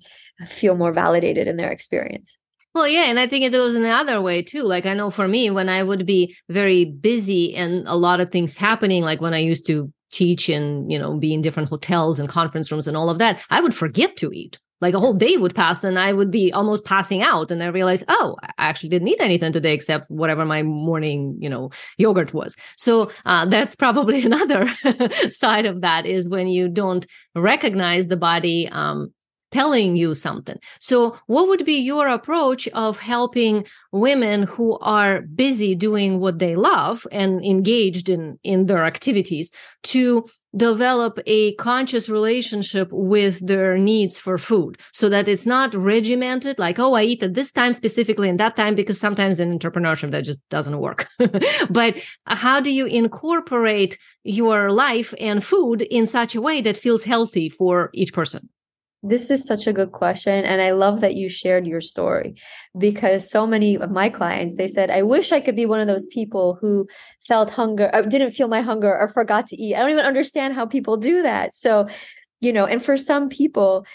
feel 0.48 0.75
more 0.78 0.94
validated 0.94 1.48
in 1.50 1.58
their 1.58 1.70
experience. 1.70 2.38
Well, 2.74 2.88
yeah, 2.88 3.03
and 3.03 3.20
I 3.20 3.27
think 3.27 3.44
it 3.44 3.51
goes 3.51 3.75
in 3.75 3.84
the 3.84 3.92
other 3.92 4.20
way 4.22 4.42
too. 4.42 4.63
Like 4.63 4.86
I 4.86 4.94
know 4.94 5.12
for 5.12 5.27
me, 5.27 5.51
when 5.51 5.70
I 5.70 5.84
would 5.84 6.06
be 6.06 6.36
very 6.50 6.86
busy 6.86 7.56
and 7.56 7.88
a 7.88 7.96
lot 7.96 8.20
of 8.20 8.32
things 8.32 8.58
happening, 8.58 9.03
like 9.03 9.22
when 9.22 9.34
I 9.34 9.39
used 9.39 9.68
to 9.68 9.94
teach 10.13 10.48
and 10.48 10.89
you 10.92 10.98
know 10.98 11.18
be 11.18 11.34
in 11.34 11.42
different 11.42 11.70
hotels 11.70 12.20
and 12.20 12.30
conference 12.30 12.72
rooms 12.72 12.88
and 12.88 12.96
all 12.96 13.10
of 13.10 13.18
that 13.18 13.44
i 13.50 13.60
would 13.60 13.74
forget 13.74 14.15
to 14.15 14.32
eat 14.32 14.60
like 14.80 14.94
a 14.94 15.00
whole 15.00 15.15
day 15.15 15.38
would 15.38 15.56
pass 15.56 15.84
and 15.84 15.98
i 15.98 16.13
would 16.13 16.30
be 16.30 16.53
almost 16.53 16.86
passing 16.86 17.24
out 17.24 17.50
and 17.50 17.63
i 17.63 17.65
realized 17.65 18.03
oh 18.10 18.38
i 18.44 18.50
actually 18.60 18.89
didn't 18.89 19.08
eat 19.08 19.20
anything 19.20 19.51
today 19.51 19.74
except 19.74 20.06
whatever 20.12 20.46
my 20.46 20.62
morning 20.62 21.36
you 21.39 21.50
know 21.50 21.72
yogurt 21.98 22.32
was 22.32 22.56
so 22.77 23.10
uh, 23.25 23.44
that's 23.48 23.75
probably 23.75 24.22
another 24.25 24.70
side 25.32 25.65
of 25.65 25.82
that 25.82 26.06
is 26.06 26.30
when 26.30 26.48
you 26.48 26.70
don't 26.70 27.08
recognize 27.36 28.08
the 28.08 28.18
body 28.18 28.70
um, 28.70 29.12
telling 29.53 29.95
you 29.95 30.15
something. 30.15 30.57
So, 30.79 31.15
what 31.27 31.48
would 31.48 31.63
be 31.63 31.79
your 31.79 32.07
approach 32.07 32.67
of 32.69 32.98
helping 32.98 33.65
women 33.91 34.43
who 34.43 34.77
are 34.79 35.22
busy 35.22 35.75
doing 35.75 36.19
what 36.19 36.39
they 36.39 36.55
love 36.55 37.05
and 37.12 37.45
engaged 37.45 38.10
in 38.10 38.39
in 38.43 38.65
their 38.65 38.83
activities 38.83 39.51
to 39.93 40.25
develop 40.55 41.19
a 41.25 41.53
conscious 41.55 42.10
relationship 42.10 42.88
with 42.91 43.45
their 43.45 43.77
needs 43.77 44.17
for 44.17 44.38
food? 44.39 44.79
So 44.91 45.07
that 45.10 45.27
it's 45.27 45.45
not 45.45 45.75
regimented 45.75 46.57
like 46.57 46.79
oh 46.79 46.93
i 47.00 47.03
eat 47.03 47.22
at 47.24 47.36
this 47.36 47.51
time 47.51 47.74
specifically 47.74 48.29
and 48.29 48.39
that 48.39 48.55
time 48.55 48.75
because 48.75 49.00
sometimes 49.00 49.39
in 49.39 49.57
entrepreneurship 49.57 50.12
that 50.12 50.24
just 50.31 50.41
doesn't 50.50 50.79
work. 50.88 51.07
But 51.69 51.93
how 52.25 52.60
do 52.60 52.72
you 52.79 52.86
incorporate 52.88 53.93
your 54.24 54.72
life 54.72 55.13
and 55.19 55.43
food 55.43 55.79
in 55.98 56.07
such 56.07 56.33
a 56.36 56.41
way 56.48 56.62
that 56.62 56.83
feels 56.86 57.03
healthy 57.03 57.50
for 57.50 57.89
each 57.93 58.13
person 58.13 58.50
this 59.03 59.29
is 59.29 59.45
such 59.45 59.67
a 59.67 59.74
good 59.74 59.91
question. 59.91 60.45
And 60.45 60.62
I 60.62 60.72
love 60.72 61.01
that 61.01 61.15
you 61.15 61.29
shared 61.29 61.67
your 61.67 61.81
story 61.81 62.36
because 62.77 63.29
so 63.29 63.45
many 63.45 63.75
of 63.75 63.91
my 63.91 64.10
clients, 64.10 64.55
they 64.55 64.69
said, 64.69 64.89
I 64.89 65.03
wish 65.03 65.31
I 65.31 65.41
could 65.41 65.57
be 65.57 65.65
one 65.65 65.81
of 65.81 65.88
those 65.88 66.07
people 66.07 66.57
who 66.62 66.88
felt 67.27 67.51
hunger, 67.51 67.89
or 67.93 67.98
uh, 67.98 68.01
didn't 68.03 68.31
feel 68.31 68.48
my 68.48 68.62
hunger 68.62 68.98
or 68.98 69.10
forgot 69.10 69.48
to 69.48 69.62
eat. 69.62 69.75
I 69.75 69.79
don't 69.79 69.91
even 69.91 70.05
understand 70.05 70.53
how 70.53 70.65
people 70.65 70.95
do 70.95 71.22
that. 71.22 71.53
So, 71.53 71.88
you 72.39 72.53
know, 72.53 72.65
and 72.65 72.81
for 72.81 72.95
some 72.95 73.27
people, 73.27 73.86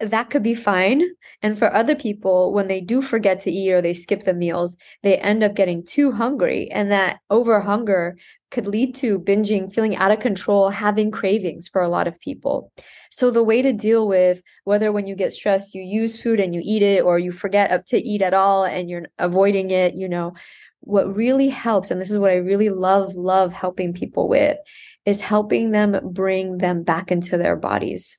that 0.00 0.30
could 0.30 0.42
be 0.42 0.54
fine. 0.54 1.02
And 1.42 1.56
for 1.56 1.72
other 1.72 1.94
people, 1.94 2.52
when 2.52 2.66
they 2.66 2.80
do 2.80 3.00
forget 3.00 3.40
to 3.42 3.52
eat 3.52 3.72
or 3.72 3.80
they 3.80 3.94
skip 3.94 4.24
the 4.24 4.34
meals, 4.34 4.76
they 5.04 5.18
end 5.18 5.44
up 5.44 5.54
getting 5.54 5.84
too 5.84 6.10
hungry. 6.10 6.68
And 6.72 6.90
that 6.90 7.20
over 7.30 7.60
hunger 7.60 8.16
could 8.50 8.66
lead 8.66 8.96
to 8.96 9.20
binging, 9.20 9.72
feeling 9.72 9.94
out 9.94 10.10
of 10.10 10.18
control, 10.18 10.70
having 10.70 11.12
cravings 11.12 11.68
for 11.68 11.82
a 11.82 11.88
lot 11.88 12.08
of 12.08 12.18
people. 12.20 12.72
So 13.12 13.30
the 13.30 13.42
way 13.42 13.60
to 13.60 13.74
deal 13.74 14.08
with 14.08 14.42
whether 14.64 14.90
when 14.90 15.06
you 15.06 15.14
get 15.14 15.34
stressed, 15.34 15.74
you 15.74 15.82
use 15.82 16.20
food 16.20 16.40
and 16.40 16.54
you 16.54 16.62
eat 16.64 16.82
it, 16.82 17.04
or 17.04 17.18
you 17.18 17.30
forget 17.30 17.86
to 17.88 17.98
eat 17.98 18.22
at 18.22 18.32
all 18.32 18.64
and 18.64 18.88
you're 18.88 19.04
avoiding 19.18 19.70
it, 19.70 19.94
you 19.94 20.08
know, 20.08 20.32
what 20.80 21.14
really 21.14 21.50
helps, 21.50 21.90
and 21.90 22.00
this 22.00 22.10
is 22.10 22.18
what 22.18 22.30
I 22.30 22.36
really 22.36 22.70
love, 22.70 23.14
love 23.14 23.52
helping 23.52 23.92
people 23.92 24.28
with, 24.28 24.56
is 25.04 25.20
helping 25.20 25.72
them 25.72 26.00
bring 26.10 26.56
them 26.56 26.84
back 26.84 27.12
into 27.12 27.36
their 27.36 27.54
bodies. 27.54 28.18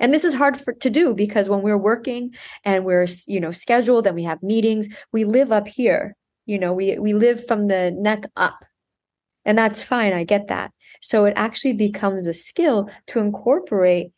And 0.00 0.12
this 0.12 0.24
is 0.24 0.34
hard 0.34 0.56
for, 0.56 0.72
to 0.72 0.90
do 0.90 1.14
because 1.14 1.48
when 1.48 1.62
we're 1.62 1.78
working 1.78 2.34
and 2.64 2.84
we're, 2.84 3.06
you 3.28 3.38
know, 3.38 3.52
scheduled 3.52 4.04
and 4.04 4.16
we 4.16 4.24
have 4.24 4.42
meetings, 4.42 4.88
we 5.12 5.24
live 5.24 5.52
up 5.52 5.68
here. 5.68 6.16
You 6.46 6.58
know, 6.58 6.72
we 6.72 6.98
we 6.98 7.14
live 7.14 7.46
from 7.46 7.68
the 7.68 7.92
neck 7.92 8.24
up 8.36 8.64
and 9.44 9.56
that's 9.56 9.80
fine. 9.80 10.12
I 10.12 10.24
get 10.24 10.48
that. 10.48 10.72
So 11.00 11.24
it 11.24 11.34
actually 11.36 11.74
becomes 11.74 12.26
a 12.26 12.34
skill 12.34 12.90
to 13.06 13.20
incorporate 13.20 14.10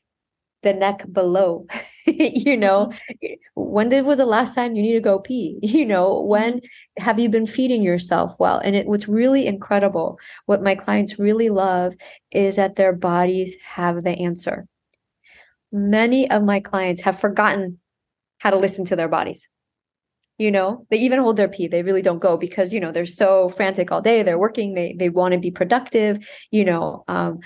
the 0.66 0.73
neck 0.73 1.04
below. 1.12 1.66
you 2.06 2.56
know, 2.56 2.88
mm-hmm. 2.88 3.35
when 3.54 3.88
did 3.88 4.04
was 4.04 4.18
the 4.18 4.26
last 4.26 4.54
time 4.54 4.75
you 4.75 4.82
need 4.82 4.94
to 4.94 5.00
go 5.00 5.18
pee? 5.18 5.58
You 5.76 5.87
know, 5.87 6.20
when 6.20 6.58
mm-hmm. 6.58 7.02
have 7.02 7.18
you 7.18 7.28
been 7.28 7.46
feeding 7.46 7.82
yourself 7.82 8.35
well? 8.38 8.58
And 8.58 8.75
it, 8.76 8.87
what's 8.87 9.08
really 9.08 9.46
incredible, 9.46 10.18
what 10.46 10.62
my 10.62 10.75
clients 10.75 11.18
really 11.18 11.49
love 11.49 11.94
is 12.32 12.56
that 12.56 12.76
their 12.76 12.92
bodies 12.92 13.56
have 13.62 14.02
the 14.02 14.11
answer. 14.11 14.66
Many 15.73 16.28
of 16.30 16.42
my 16.42 16.61
clients 16.61 17.02
have 17.02 17.18
forgotten 17.18 17.78
how 18.38 18.50
to 18.50 18.56
listen 18.56 18.85
to 18.87 18.96
their 18.96 19.08
bodies 19.08 19.49
you 20.38 20.50
know 20.50 20.87
they 20.90 20.99
even 20.99 21.18
hold 21.18 21.37
their 21.37 21.49
pee 21.49 21.66
they 21.66 21.82
really 21.82 22.02
don't 22.02 22.18
go 22.18 22.37
because 22.37 22.75
you 22.75 22.80
know 22.80 22.92
they're 22.92 23.06
so 23.06 23.49
frantic 23.49 23.90
all 23.90 24.02
day 24.02 24.23
they're 24.23 24.38
working 24.38 24.75
they 24.75 24.94
they 24.99 25.08
want 25.08 25.32
to 25.32 25.40
be 25.40 25.50
productive 25.50 26.18
you 26.50 26.64
know 26.64 27.02
um 27.08 27.40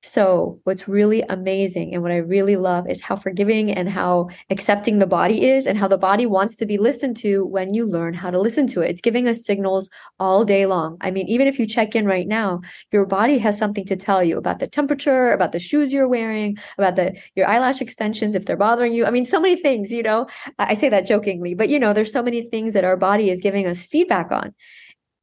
so, 0.00 0.60
what's 0.62 0.86
really 0.86 1.22
amazing 1.28 1.92
and 1.92 2.02
what 2.04 2.12
I 2.12 2.18
really 2.18 2.54
love 2.54 2.88
is 2.88 3.02
how 3.02 3.16
forgiving 3.16 3.72
and 3.72 3.88
how 3.88 4.28
accepting 4.48 5.00
the 5.00 5.08
body 5.08 5.44
is, 5.44 5.66
and 5.66 5.76
how 5.76 5.88
the 5.88 5.98
body 5.98 6.24
wants 6.24 6.54
to 6.58 6.66
be 6.66 6.78
listened 6.78 7.16
to 7.18 7.44
when 7.46 7.74
you 7.74 7.84
learn 7.84 8.14
how 8.14 8.30
to 8.30 8.38
listen 8.38 8.68
to 8.68 8.80
it. 8.80 8.90
It's 8.90 9.00
giving 9.00 9.26
us 9.26 9.44
signals 9.44 9.90
all 10.20 10.44
day 10.44 10.66
long. 10.66 10.98
I 11.00 11.10
mean, 11.10 11.26
even 11.26 11.48
if 11.48 11.58
you 11.58 11.66
check 11.66 11.96
in 11.96 12.06
right 12.06 12.28
now, 12.28 12.60
your 12.92 13.06
body 13.06 13.38
has 13.38 13.58
something 13.58 13.84
to 13.86 13.96
tell 13.96 14.22
you 14.22 14.38
about 14.38 14.60
the 14.60 14.68
temperature, 14.68 15.32
about 15.32 15.50
the 15.50 15.58
shoes 15.58 15.92
you're 15.92 16.06
wearing, 16.06 16.56
about 16.78 16.94
the 16.94 17.18
your 17.34 17.48
eyelash 17.48 17.80
extensions 17.80 18.36
if 18.36 18.46
they're 18.46 18.56
bothering 18.56 18.92
you. 18.92 19.04
I 19.04 19.10
mean, 19.10 19.24
so 19.24 19.40
many 19.40 19.56
things, 19.56 19.90
you 19.90 20.04
know. 20.04 20.28
I 20.60 20.74
say 20.74 20.88
that 20.90 21.06
jokingly, 21.06 21.54
but 21.54 21.70
you 21.70 21.78
know, 21.80 21.92
there's 21.92 22.12
so 22.12 22.22
many 22.22 22.42
things 22.48 22.72
that 22.74 22.84
our 22.84 22.96
body 22.96 23.30
is 23.30 23.40
giving 23.40 23.66
us 23.66 23.84
feedback 23.84 24.30
on, 24.30 24.54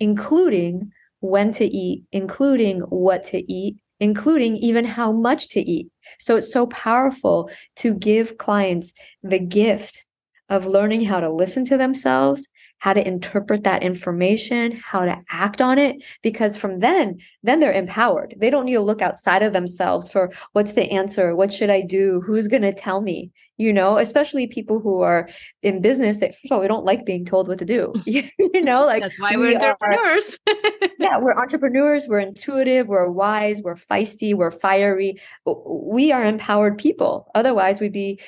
including 0.01 0.91
when 1.21 1.53
to 1.53 1.65
eat, 1.65 2.03
including 2.11 2.81
what 2.81 3.23
to 3.25 3.51
eat 3.51 3.77
including 4.05 4.55
even 4.57 4.85
how 4.85 5.11
much 5.11 5.49
to 5.49 5.59
eat. 5.59 5.87
So 6.19 6.35
it's 6.35 6.53
so 6.53 6.67
powerful 6.67 7.49
to 7.77 7.95
give 7.95 8.37
clients 8.37 8.93
the 9.23 9.39
gift 9.39 10.05
of 10.47 10.67
learning 10.67 11.03
how 11.05 11.19
to 11.19 11.31
listen 11.31 11.65
to 11.65 11.77
themselves 11.77 12.47
how 12.85 12.93
to 12.93 13.07
interpret 13.07 13.63
that 13.63 13.81
information, 13.81 14.73
how 14.73 15.03
to 15.05 15.19
act 15.31 15.59
on 15.59 15.79
it. 15.79 15.95
Because 16.21 16.55
from 16.55 16.81
then, 16.81 17.17
then 17.41 17.59
they're 17.59 17.71
empowered. 17.71 18.35
They 18.37 18.51
don't 18.51 18.65
need 18.65 18.73
to 18.73 18.79
look 18.79 19.01
outside 19.01 19.41
of 19.41 19.53
themselves 19.53 20.07
for 20.07 20.31
what's 20.51 20.73
the 20.73 20.91
answer? 20.91 21.35
What 21.35 21.51
should 21.51 21.71
I 21.71 21.81
do? 21.81 22.21
Who's 22.23 22.47
going 22.47 22.61
to 22.61 22.71
tell 22.71 23.01
me? 23.01 23.31
You 23.57 23.73
know, 23.73 23.97
especially 23.97 24.45
people 24.45 24.79
who 24.79 25.01
are 25.01 25.27
in 25.63 25.81
business 25.81 26.19
that, 26.19 26.35
first 26.35 26.45
of 26.45 26.51
all, 26.51 26.61
we 26.61 26.67
don't 26.67 26.85
like 26.85 27.07
being 27.07 27.25
told 27.25 27.47
what 27.47 27.57
to 27.57 27.65
do. 27.65 27.91
you 28.05 28.29
know, 28.61 28.85
like 28.85 29.01
that's 29.01 29.19
why 29.19 29.35
we're 29.35 29.47
we 29.47 29.55
entrepreneurs. 29.55 30.37
Are, 30.47 30.53
yeah, 30.99 31.17
we're 31.19 31.35
entrepreneurs. 31.35 32.05
We're 32.07 32.19
intuitive. 32.19 32.85
We're 32.85 33.09
wise. 33.09 33.63
We're 33.63 33.77
feisty. 33.77 34.35
We're 34.35 34.51
fiery. 34.51 35.15
We 35.43 36.11
are 36.11 36.23
empowered 36.23 36.77
people. 36.77 37.31
Otherwise, 37.33 37.81
we'd 37.81 37.93
be 37.93 38.19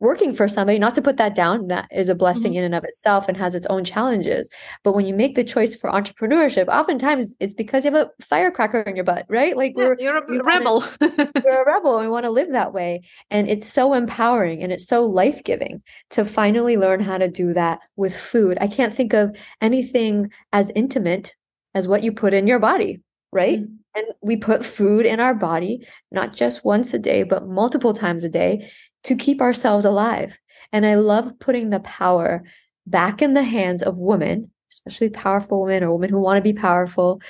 working 0.00 0.34
for 0.34 0.48
somebody 0.48 0.78
not 0.78 0.94
to 0.94 1.02
put 1.02 1.18
that 1.18 1.34
down 1.34 1.68
that 1.68 1.86
is 1.92 2.08
a 2.08 2.14
blessing 2.14 2.52
mm-hmm. 2.52 2.58
in 2.58 2.64
and 2.64 2.74
of 2.74 2.84
itself 2.84 3.28
and 3.28 3.36
has 3.36 3.54
its 3.54 3.66
own 3.68 3.84
challenges. 3.84 4.48
But 4.82 4.94
when 4.94 5.06
you 5.06 5.14
make 5.14 5.36
the 5.36 5.44
choice 5.44 5.76
for 5.76 5.90
entrepreneurship 5.90 6.68
oftentimes 6.68 7.34
it's 7.38 7.54
because 7.54 7.84
you 7.84 7.92
have 7.92 8.08
a 8.08 8.24
firecracker 8.24 8.80
in 8.80 8.96
your 8.96 9.04
butt 9.04 9.26
right? 9.28 9.56
Like 9.56 9.74
yeah, 9.76 9.84
we're 9.84 9.96
you're 9.98 10.16
a 10.16 10.24
we 10.28 10.40
rebel 10.40 10.80
wanna, 11.00 11.32
you're 11.44 11.62
a 11.62 11.66
rebel 11.66 11.98
and 11.98 12.06
we 12.06 12.10
want 12.10 12.24
to 12.24 12.30
live 12.30 12.50
that 12.52 12.72
way. 12.72 13.02
And 13.30 13.48
it's 13.48 13.70
so 13.70 13.94
empowering 13.94 14.62
and 14.62 14.72
it's 14.72 14.86
so 14.86 15.04
life-giving 15.04 15.80
to 16.10 16.24
finally 16.24 16.76
learn 16.76 17.00
how 17.00 17.18
to 17.18 17.28
do 17.28 17.52
that 17.52 17.80
with 17.96 18.16
food. 18.16 18.58
I 18.60 18.66
can't 18.66 18.94
think 18.94 19.12
of 19.12 19.36
anything 19.60 20.30
as 20.52 20.72
intimate 20.74 21.34
as 21.74 21.86
what 21.86 22.02
you 22.02 22.12
put 22.12 22.34
in 22.34 22.46
your 22.46 22.58
body 22.58 23.00
right? 23.32 23.60
Mm-hmm. 23.60 23.74
And 23.96 24.06
we 24.22 24.36
put 24.36 24.64
food 24.64 25.04
in 25.04 25.18
our 25.18 25.34
body, 25.34 25.86
not 26.12 26.32
just 26.32 26.64
once 26.64 26.94
a 26.94 26.98
day, 26.98 27.24
but 27.24 27.48
multiple 27.48 27.92
times 27.92 28.22
a 28.22 28.28
day 28.28 28.70
to 29.04 29.14
keep 29.16 29.40
ourselves 29.40 29.84
alive. 29.84 30.38
And 30.72 30.86
I 30.86 30.94
love 30.96 31.38
putting 31.38 31.70
the 31.70 31.80
power 31.80 32.42
back 32.86 33.22
in 33.22 33.34
the 33.34 33.42
hands 33.42 33.82
of 33.82 33.98
women, 33.98 34.50
especially 34.70 35.10
powerful 35.10 35.62
women 35.62 35.84
or 35.84 35.92
women 35.92 36.10
who 36.10 36.20
want 36.20 36.36
to 36.36 36.42
be 36.42 36.58
powerful, 36.58 37.20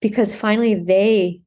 because 0.00 0.34
finally 0.34 0.74
they 0.74 1.40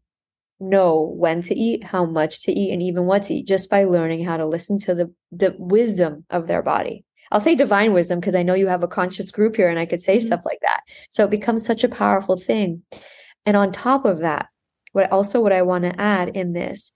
know 0.59 1.13
when 1.15 1.41
to 1.43 1.55
eat, 1.55 1.83
how 1.83 2.05
much 2.05 2.41
to 2.43 2.51
eat, 2.51 2.71
and 2.71 2.81
even 2.81 3.05
what 3.05 3.23
to 3.23 3.35
eat 3.35 3.47
just 3.47 3.69
by 3.69 3.83
learning 3.83 4.23
how 4.23 4.37
to 4.37 4.45
listen 4.45 4.79
to 4.79 4.95
the, 4.95 5.13
the 5.31 5.55
wisdom 5.59 6.25
of 6.29 6.47
their 6.47 6.63
body. 6.63 7.03
I'll 7.31 7.41
say 7.41 7.55
divine 7.55 7.93
wisdom 7.93 8.19
because 8.19 8.35
I 8.35 8.43
know 8.43 8.53
you 8.53 8.67
have 8.67 8.83
a 8.83 8.87
conscious 8.87 9.31
group 9.31 9.55
here 9.55 9.69
and 9.69 9.79
I 9.79 9.85
could 9.85 10.01
say 10.01 10.17
mm-hmm. 10.17 10.27
stuff 10.27 10.41
like 10.45 10.59
that. 10.61 10.81
So 11.09 11.25
it 11.25 11.31
becomes 11.31 11.65
such 11.65 11.83
a 11.83 11.89
powerful 11.89 12.37
thing. 12.37 12.83
And 13.45 13.57
on 13.57 13.71
top 13.71 14.05
of 14.05 14.19
that, 14.19 14.47
what 14.93 15.11
also 15.11 15.41
what 15.41 15.53
I 15.53 15.61
want 15.61 15.83
to 15.83 15.99
add 15.99 16.29
in 16.29 16.53
this 16.53 16.91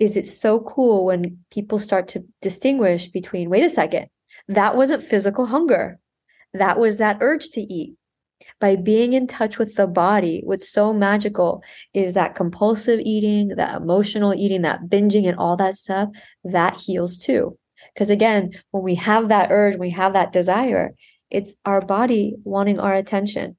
is 0.00 0.16
it's 0.16 0.36
so 0.36 0.60
cool 0.60 1.04
when 1.04 1.38
people 1.52 1.78
start 1.78 2.08
to 2.08 2.24
distinguish 2.40 3.06
between 3.06 3.50
wait 3.50 3.62
a 3.62 3.68
second 3.68 4.08
that 4.48 4.76
wasn't 4.76 5.04
physical 5.04 5.46
hunger. 5.46 5.98
That 6.54 6.78
was 6.78 6.98
that 6.98 7.18
urge 7.20 7.50
to 7.50 7.60
eat. 7.60 7.94
By 8.58 8.74
being 8.74 9.12
in 9.12 9.26
touch 9.26 9.58
with 9.58 9.76
the 9.76 9.86
body 9.86 10.40
what's 10.44 10.68
so 10.68 10.94
magical 10.94 11.62
is 11.92 12.14
that 12.14 12.34
compulsive 12.34 12.98
eating 13.00 13.48
that 13.48 13.76
emotional 13.82 14.34
eating 14.34 14.62
that 14.62 14.84
binging 14.88 15.28
and 15.28 15.38
all 15.38 15.56
that 15.56 15.76
stuff 15.76 16.08
that 16.44 16.80
heals 16.80 17.18
too. 17.18 17.58
Because 17.92 18.08
again 18.08 18.52
when 18.70 18.82
we 18.82 18.94
have 18.94 19.28
that 19.28 19.48
urge 19.50 19.76
we 19.76 19.90
have 19.90 20.14
that 20.14 20.32
desire 20.32 20.94
it's 21.30 21.54
our 21.66 21.82
body 21.82 22.34
wanting 22.44 22.80
our 22.80 22.94
attention. 22.94 23.56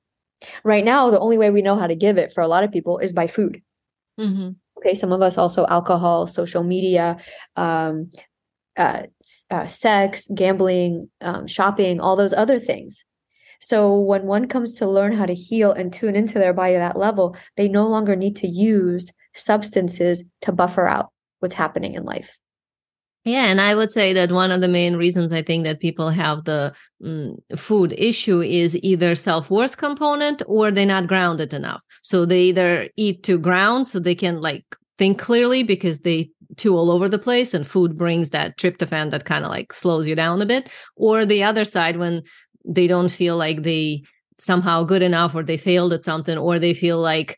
Right 0.64 0.84
now 0.84 1.12
the 1.12 1.20
only 1.20 1.38
way 1.38 1.52
we 1.52 1.62
know 1.62 1.76
how 1.76 1.86
to 1.86 1.96
give 1.96 2.18
it 2.18 2.34
for 2.34 2.42
a 2.42 2.48
lot 2.48 2.64
of 2.64 2.72
people 2.72 2.98
is 2.98 3.14
by 3.14 3.28
food. 3.28 3.62
Mm-hmm. 4.20 4.52
Okay, 4.82 4.96
some 4.96 5.12
of 5.12 5.22
us 5.22 5.38
also 5.38 5.68
alcohol, 5.68 6.28
social 6.28 6.64
media, 6.64 7.18
um, 7.56 8.10
uh, 8.78 9.04
uh, 9.52 9.68
sex, 9.68 10.28
gambling, 10.34 11.10
um, 11.22 11.46
shopping, 11.46 12.00
all 12.00 12.16
those 12.16 12.34
other 12.34 12.60
things. 12.60 13.06
So 13.60 14.00
when 14.00 14.24
one 14.24 14.48
comes 14.48 14.74
to 14.80 14.88
learn 14.88 15.12
how 15.12 15.28
to 15.28 15.36
heal 15.36 15.72
and 15.72 15.94
tune 15.94 16.16
into 16.16 16.40
their 16.40 16.54
body 16.54 16.76
at 16.76 16.80
that 16.80 16.98
level, 16.98 17.36
they 17.58 17.68
no 17.68 17.88
longer 17.88 18.16
need 18.16 18.36
to 18.38 18.48
use 18.48 19.14
substances 19.34 20.24
to 20.42 20.52
buffer 20.52 20.88
out 20.88 21.12
what's 21.40 21.54
happening 21.54 21.94
in 21.94 22.04
life. 22.04 22.40
Yeah, 23.24 23.46
and 23.46 23.62
I 23.62 23.76
would 23.76 23.92
say 23.92 24.14
that 24.14 24.32
one 24.32 24.50
of 24.50 24.62
the 24.62 24.68
main 24.68 24.96
reasons 24.96 25.32
I 25.32 25.44
think 25.44 25.64
that 25.66 25.80
people 25.80 26.10
have 26.10 26.44
the 26.46 26.74
mm, 27.04 27.36
food 27.56 27.94
issue 27.96 28.42
is 28.42 28.76
either 28.82 29.14
self-worth 29.14 29.78
component 29.78 30.42
or 30.48 30.72
they're 30.72 30.88
not 30.88 31.08
grounded 31.08 31.54
enough. 31.54 31.84
So 32.02 32.26
they 32.26 32.42
either 32.42 32.90
eat 32.98 33.22
to 33.24 33.38
ground 33.38 33.88
so 33.88 34.00
they 34.00 34.16
can 34.16 34.42
like 34.42 34.66
think 34.98 35.20
clearly 35.20 35.62
because 35.62 36.00
they 36.00 36.32
too 36.58 36.76
all 36.76 36.90
over 36.92 37.08
the 37.08 37.20
place 37.20 37.54
and 37.54 37.66
food 37.66 37.96
brings 37.98 38.32
that 38.32 38.58
tryptophan 38.58 39.12
that 39.12 39.26
kind 39.26 39.46
of 39.46 39.52
like 39.52 39.72
slows 39.72 40.08
you 40.08 40.16
down 40.16 40.42
a 40.42 40.46
bit 40.46 40.70
or 40.98 41.24
the 41.24 41.44
other 41.44 41.64
side 41.64 41.98
when 41.98 42.22
they 42.66 42.88
don't 42.88 43.10
feel 43.10 43.38
like 43.38 43.64
they 43.64 44.02
somehow 44.38 44.84
good 44.84 45.02
enough 45.02 45.34
or 45.34 45.44
they 45.44 45.58
failed 45.58 45.94
at 45.94 46.04
something 46.04 46.38
or 46.38 46.60
they 46.60 46.74
feel 46.74 47.00
like 47.00 47.38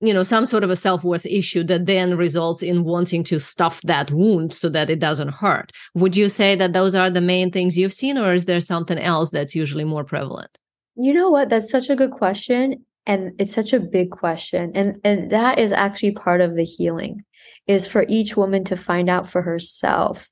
you 0.00 0.12
know 0.12 0.22
some 0.22 0.44
sort 0.44 0.64
of 0.64 0.70
a 0.70 0.76
self-worth 0.76 1.26
issue 1.26 1.64
that 1.64 1.86
then 1.86 2.16
results 2.16 2.62
in 2.62 2.84
wanting 2.84 3.24
to 3.24 3.38
stuff 3.38 3.80
that 3.82 4.10
wound 4.10 4.52
so 4.52 4.68
that 4.68 4.90
it 4.90 4.98
doesn't 4.98 5.34
hurt. 5.34 5.72
Would 5.94 6.16
you 6.16 6.28
say 6.28 6.54
that 6.56 6.72
those 6.72 6.94
are 6.94 7.10
the 7.10 7.20
main 7.20 7.50
things 7.50 7.78
you've 7.78 7.94
seen 7.94 8.18
or 8.18 8.34
is 8.34 8.44
there 8.44 8.60
something 8.60 8.98
else 8.98 9.30
that's 9.30 9.54
usually 9.54 9.84
more 9.84 10.04
prevalent? 10.04 10.58
You 10.96 11.12
know 11.12 11.30
what? 11.30 11.48
That's 11.48 11.70
such 11.70 11.90
a 11.90 11.96
good 11.96 12.10
question 12.10 12.84
and 13.06 13.32
it's 13.38 13.52
such 13.52 13.72
a 13.72 13.80
big 13.80 14.10
question 14.10 14.72
and 14.74 14.98
and 15.04 15.30
that 15.30 15.58
is 15.58 15.72
actually 15.72 16.12
part 16.12 16.40
of 16.40 16.56
the 16.56 16.64
healing 16.64 17.24
is 17.66 17.86
for 17.86 18.04
each 18.08 18.36
woman 18.36 18.64
to 18.64 18.76
find 18.76 19.08
out 19.08 19.28
for 19.28 19.42
herself 19.42 20.28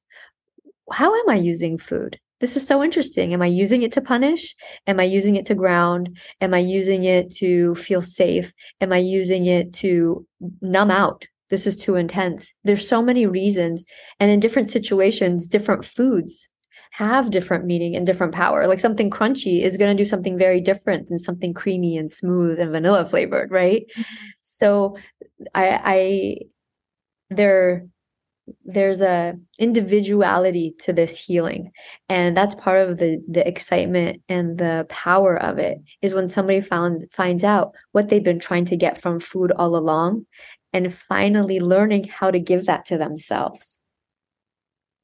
how 0.92 1.14
am 1.14 1.30
i 1.30 1.36
using 1.36 1.78
food 1.78 2.18
this 2.40 2.56
is 2.56 2.66
so 2.66 2.82
interesting. 2.82 3.32
Am 3.32 3.42
I 3.42 3.46
using 3.46 3.82
it 3.82 3.92
to 3.92 4.00
punish? 4.00 4.54
Am 4.86 5.00
I 5.00 5.04
using 5.04 5.36
it 5.36 5.46
to 5.46 5.54
ground? 5.54 6.18
Am 6.40 6.52
I 6.52 6.58
using 6.58 7.04
it 7.04 7.30
to 7.36 7.74
feel 7.76 8.02
safe? 8.02 8.52
Am 8.80 8.92
I 8.92 8.98
using 8.98 9.46
it 9.46 9.72
to 9.74 10.26
numb 10.60 10.90
out? 10.90 11.26
This 11.50 11.66
is 11.66 11.76
too 11.76 11.94
intense. 11.94 12.52
There's 12.64 12.88
so 12.88 13.02
many 13.02 13.26
reasons. 13.26 13.84
And 14.18 14.30
in 14.30 14.40
different 14.40 14.68
situations, 14.68 15.48
different 15.48 15.84
foods 15.84 16.48
have 16.92 17.30
different 17.30 17.64
meaning 17.64 17.96
and 17.96 18.06
different 18.06 18.32
power. 18.32 18.66
Like 18.66 18.80
something 18.80 19.10
crunchy 19.10 19.62
is 19.62 19.76
going 19.76 19.96
to 19.96 20.00
do 20.00 20.06
something 20.06 20.38
very 20.38 20.60
different 20.60 21.08
than 21.08 21.18
something 21.18 21.52
creamy 21.52 21.96
and 21.96 22.10
smooth 22.10 22.60
and 22.60 22.70
vanilla 22.70 23.04
flavored, 23.04 23.50
right? 23.50 23.84
Mm-hmm. 23.96 24.26
So 24.42 24.96
I, 25.54 25.80
I, 25.84 26.36
there, 27.30 27.86
there's 28.64 29.00
a 29.00 29.34
individuality 29.58 30.74
to 30.80 30.92
this 30.92 31.18
healing. 31.18 31.72
And 32.08 32.36
that's 32.36 32.54
part 32.54 32.78
of 32.78 32.98
the 32.98 33.22
the 33.28 33.46
excitement 33.46 34.22
and 34.28 34.58
the 34.58 34.86
power 34.88 35.40
of 35.40 35.58
it 35.58 35.78
is 36.02 36.14
when 36.14 36.28
somebody 36.28 36.60
finds 36.60 37.06
finds 37.12 37.44
out 37.44 37.74
what 37.92 38.08
they've 38.08 38.24
been 38.24 38.40
trying 38.40 38.66
to 38.66 38.76
get 38.76 39.00
from 39.00 39.20
food 39.20 39.52
all 39.52 39.76
along 39.76 40.26
and 40.72 40.92
finally 40.92 41.60
learning 41.60 42.04
how 42.04 42.30
to 42.30 42.38
give 42.38 42.66
that 42.66 42.84
to 42.86 42.98
themselves. 42.98 43.78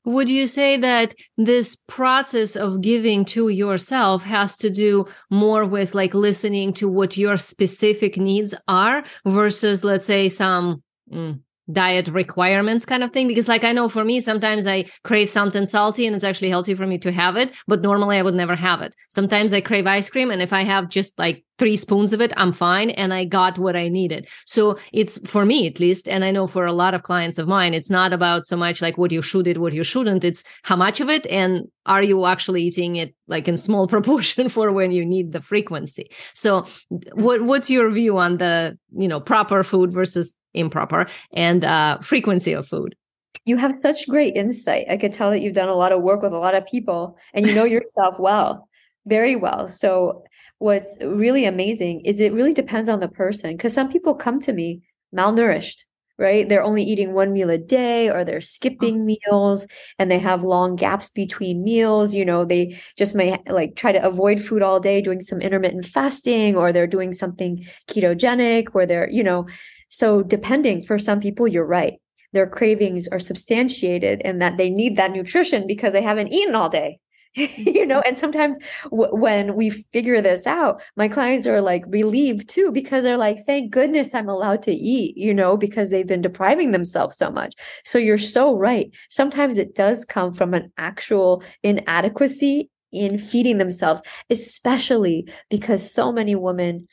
Would 0.04 0.28
you 0.28 0.46
say 0.46 0.78
that 0.78 1.14
this 1.36 1.76
process 1.86 2.56
of 2.56 2.80
giving 2.80 3.24
to 3.26 3.48
yourself 3.48 4.24
has 4.24 4.56
to 4.58 4.70
do 4.70 5.06
more 5.30 5.66
with 5.66 5.94
like 5.94 6.14
listening 6.14 6.72
to 6.74 6.88
what 6.88 7.18
your 7.18 7.36
specific 7.36 8.16
needs 8.16 8.54
are 8.66 9.04
versus 9.26 9.84
let's 9.84 10.06
say 10.06 10.30
some 10.30 10.82
mm, 11.12 11.38
diet 11.72 12.08
requirements 12.08 12.84
kind 12.84 13.02
of 13.02 13.12
thing? 13.12 13.28
Because 13.28 13.48
like 13.48 13.64
i 13.64 13.72
know 13.72 13.88
for 13.88 14.04
me 14.04 14.20
sometimes 14.20 14.66
i 14.66 14.84
crave 15.04 15.30
something 15.30 15.66
salty 15.66 16.06
and 16.06 16.14
it's 16.14 16.24
actually 16.24 16.50
healthy 16.50 16.74
for 16.74 16.86
me 16.86 16.98
to 16.98 17.12
have 17.12 17.36
it 17.36 17.52
but 17.66 17.82
normally 17.82 18.16
i 18.16 18.22
would 18.22 18.34
never 18.34 18.56
have 18.56 18.80
it. 18.82 18.94
Sometimes 19.08 19.52
i 19.52 19.60
crave 19.60 19.86
ice 19.86 20.10
cream 20.10 20.30
and 20.30 20.42
if 20.42 20.52
i 20.52 20.62
have 20.62 20.88
just 20.88 21.18
like 21.18 21.44
three 21.60 21.76
spoons 21.76 22.14
of 22.14 22.22
it 22.22 22.32
i'm 22.38 22.54
fine 22.54 22.88
and 23.02 23.12
i 23.12 23.22
got 23.22 23.58
what 23.58 23.76
i 23.76 23.86
needed. 23.86 24.26
So 24.46 24.78
it's 24.94 25.18
for 25.32 25.44
me 25.44 25.66
at 25.66 25.78
least 25.78 26.08
and 26.08 26.24
i 26.24 26.30
know 26.30 26.46
for 26.46 26.64
a 26.64 26.72
lot 26.72 26.94
of 26.94 27.02
clients 27.02 27.36
of 27.38 27.46
mine 27.46 27.74
it's 27.74 27.90
not 27.90 28.14
about 28.14 28.46
so 28.46 28.56
much 28.56 28.80
like 28.80 28.96
what 28.96 29.12
you 29.12 29.20
should 29.20 29.46
eat 29.46 29.58
what 29.58 29.74
you 29.74 29.84
shouldn't. 29.84 30.24
It's 30.24 30.42
how 30.62 30.76
much 30.76 31.00
of 31.00 31.10
it 31.10 31.26
and 31.26 31.68
are 31.84 32.02
you 32.02 32.24
actually 32.24 32.62
eating 32.62 32.96
it 32.96 33.14
like 33.28 33.46
in 33.46 33.58
small 33.58 33.86
proportion 33.94 34.48
for 34.48 34.72
when 34.72 34.90
you 34.90 35.04
need 35.04 35.32
the 35.32 35.42
frequency? 35.42 36.10
So 36.34 36.64
what 37.12 37.42
what's 37.42 37.68
your 37.68 37.90
view 37.90 38.16
on 38.18 38.38
the 38.38 38.78
you 38.90 39.08
know 39.08 39.20
proper 39.20 39.62
food 39.62 39.92
versus 39.92 40.34
improper 40.54 41.06
and 41.34 41.62
uh, 41.64 41.98
frequency 41.98 42.54
of 42.54 42.66
food? 42.66 42.96
You 43.44 43.58
have 43.58 43.74
such 43.74 44.08
great 44.08 44.34
insight. 44.34 44.86
I 44.90 44.96
could 44.96 45.12
tell 45.12 45.30
that 45.30 45.40
you've 45.40 45.60
done 45.62 45.68
a 45.68 45.74
lot 45.74 45.92
of 45.92 46.02
work 46.02 46.22
with 46.22 46.32
a 46.32 46.38
lot 46.38 46.54
of 46.54 46.66
people 46.66 47.18
and 47.34 47.46
you 47.46 47.54
know 47.54 47.64
yourself 47.76 48.18
well 48.18 48.66
very 49.06 49.36
well. 49.36 49.68
So 49.68 50.22
what's 50.60 50.96
really 51.02 51.44
amazing 51.44 52.00
is 52.02 52.20
it 52.20 52.32
really 52.32 52.54
depends 52.54 52.88
on 52.88 53.00
the 53.00 53.08
person 53.08 53.56
because 53.56 53.74
some 53.74 53.90
people 53.90 54.14
come 54.14 54.40
to 54.40 54.52
me 54.52 54.80
malnourished 55.14 55.84
right? 56.20 56.50
They're 56.50 56.62
only 56.62 56.82
eating 56.82 57.14
one 57.14 57.32
meal 57.32 57.48
a 57.48 57.56
day 57.56 58.10
or 58.10 58.24
they're 58.24 58.42
skipping 58.42 58.96
uh-huh. 58.96 59.16
meals 59.30 59.66
and 59.98 60.10
they 60.10 60.18
have 60.18 60.44
long 60.44 60.76
gaps 60.76 61.08
between 61.08 61.64
meals. 61.64 62.14
You 62.14 62.26
know, 62.26 62.44
they 62.44 62.78
just 62.98 63.14
may 63.14 63.42
like 63.46 63.74
try 63.74 63.90
to 63.90 64.06
avoid 64.06 64.38
food 64.38 64.60
all 64.60 64.80
day, 64.80 65.00
doing 65.00 65.22
some 65.22 65.40
intermittent 65.40 65.86
fasting, 65.86 66.56
or 66.56 66.72
they're 66.74 66.86
doing 66.86 67.14
something 67.14 67.64
ketogenic 67.88 68.74
where 68.74 68.84
they're, 68.84 69.08
you 69.10 69.22
know, 69.22 69.46
so, 69.90 70.22
depending 70.22 70.82
for 70.82 70.98
some 70.98 71.20
people, 71.20 71.48
you're 71.48 71.66
right. 71.66 72.00
Their 72.32 72.46
cravings 72.46 73.08
are 73.08 73.18
substantiated 73.18 74.22
and 74.24 74.40
that 74.40 74.56
they 74.56 74.70
need 74.70 74.96
that 74.96 75.10
nutrition 75.10 75.66
because 75.66 75.92
they 75.92 76.02
haven't 76.02 76.32
eaten 76.32 76.54
all 76.54 76.68
day. 76.68 77.00
you 77.34 77.86
know, 77.86 78.00
and 78.00 78.18
sometimes 78.18 78.58
w- 78.90 79.14
when 79.14 79.54
we 79.54 79.70
figure 79.70 80.20
this 80.20 80.46
out, 80.46 80.82
my 80.96 81.08
clients 81.08 81.46
are 81.46 81.60
like 81.60 81.84
relieved 81.86 82.48
too 82.48 82.72
because 82.72 83.04
they're 83.04 83.16
like, 83.16 83.38
thank 83.46 83.70
goodness 83.70 84.14
I'm 84.14 84.28
allowed 84.28 84.62
to 84.64 84.72
eat, 84.72 85.16
you 85.16 85.32
know, 85.32 85.56
because 85.56 85.90
they've 85.90 86.06
been 86.06 86.22
depriving 86.22 86.72
themselves 86.72 87.16
so 87.16 87.30
much. 87.30 87.54
So, 87.84 87.98
you're 87.98 88.18
so 88.18 88.56
right. 88.56 88.90
Sometimes 89.10 89.58
it 89.58 89.74
does 89.74 90.04
come 90.04 90.34
from 90.34 90.54
an 90.54 90.72
actual 90.76 91.42
inadequacy 91.62 92.68
in 92.92 93.16
feeding 93.16 93.58
themselves, 93.58 94.02
especially 94.28 95.28
because 95.48 95.88
so 95.88 96.10
many 96.10 96.34
women 96.34 96.88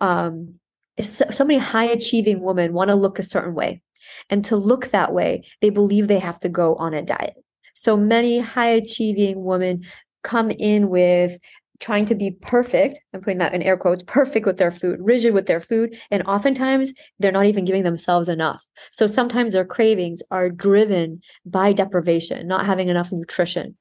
um, 0.00 0.58
so, 1.00 1.24
so 1.30 1.44
many 1.44 1.58
high 1.58 1.86
achieving 1.86 2.42
women 2.42 2.74
want 2.74 2.90
to 2.90 2.94
look 2.94 3.18
a 3.18 3.22
certain 3.22 3.54
way. 3.54 3.80
And 4.28 4.44
to 4.46 4.56
look 4.56 4.88
that 4.88 5.14
way, 5.14 5.44
they 5.60 5.70
believe 5.70 6.08
they 6.08 6.18
have 6.18 6.38
to 6.40 6.48
go 6.48 6.74
on 6.74 6.92
a 6.92 7.02
diet. 7.02 7.34
So 7.74 7.96
many 7.96 8.38
high 8.38 8.70
achieving 8.70 9.44
women 9.44 9.84
come 10.22 10.50
in 10.50 10.88
with 10.88 11.38
trying 11.80 12.04
to 12.06 12.14
be 12.14 12.30
perfect. 12.30 13.00
I'm 13.12 13.20
putting 13.20 13.38
that 13.38 13.54
in 13.54 13.62
air 13.62 13.76
quotes, 13.76 14.04
perfect 14.04 14.46
with 14.46 14.56
their 14.56 14.70
food, 14.70 15.00
rigid 15.02 15.34
with 15.34 15.46
their 15.46 15.60
food. 15.60 15.98
And 16.12 16.22
oftentimes 16.24 16.94
they're 17.18 17.32
not 17.32 17.46
even 17.46 17.64
giving 17.64 17.82
themselves 17.82 18.28
enough. 18.28 18.64
So 18.92 19.08
sometimes 19.08 19.52
their 19.52 19.64
cravings 19.64 20.22
are 20.30 20.48
driven 20.48 21.20
by 21.44 21.72
deprivation, 21.72 22.46
not 22.46 22.66
having 22.66 22.88
enough 22.88 23.10
nutrition. 23.10 23.76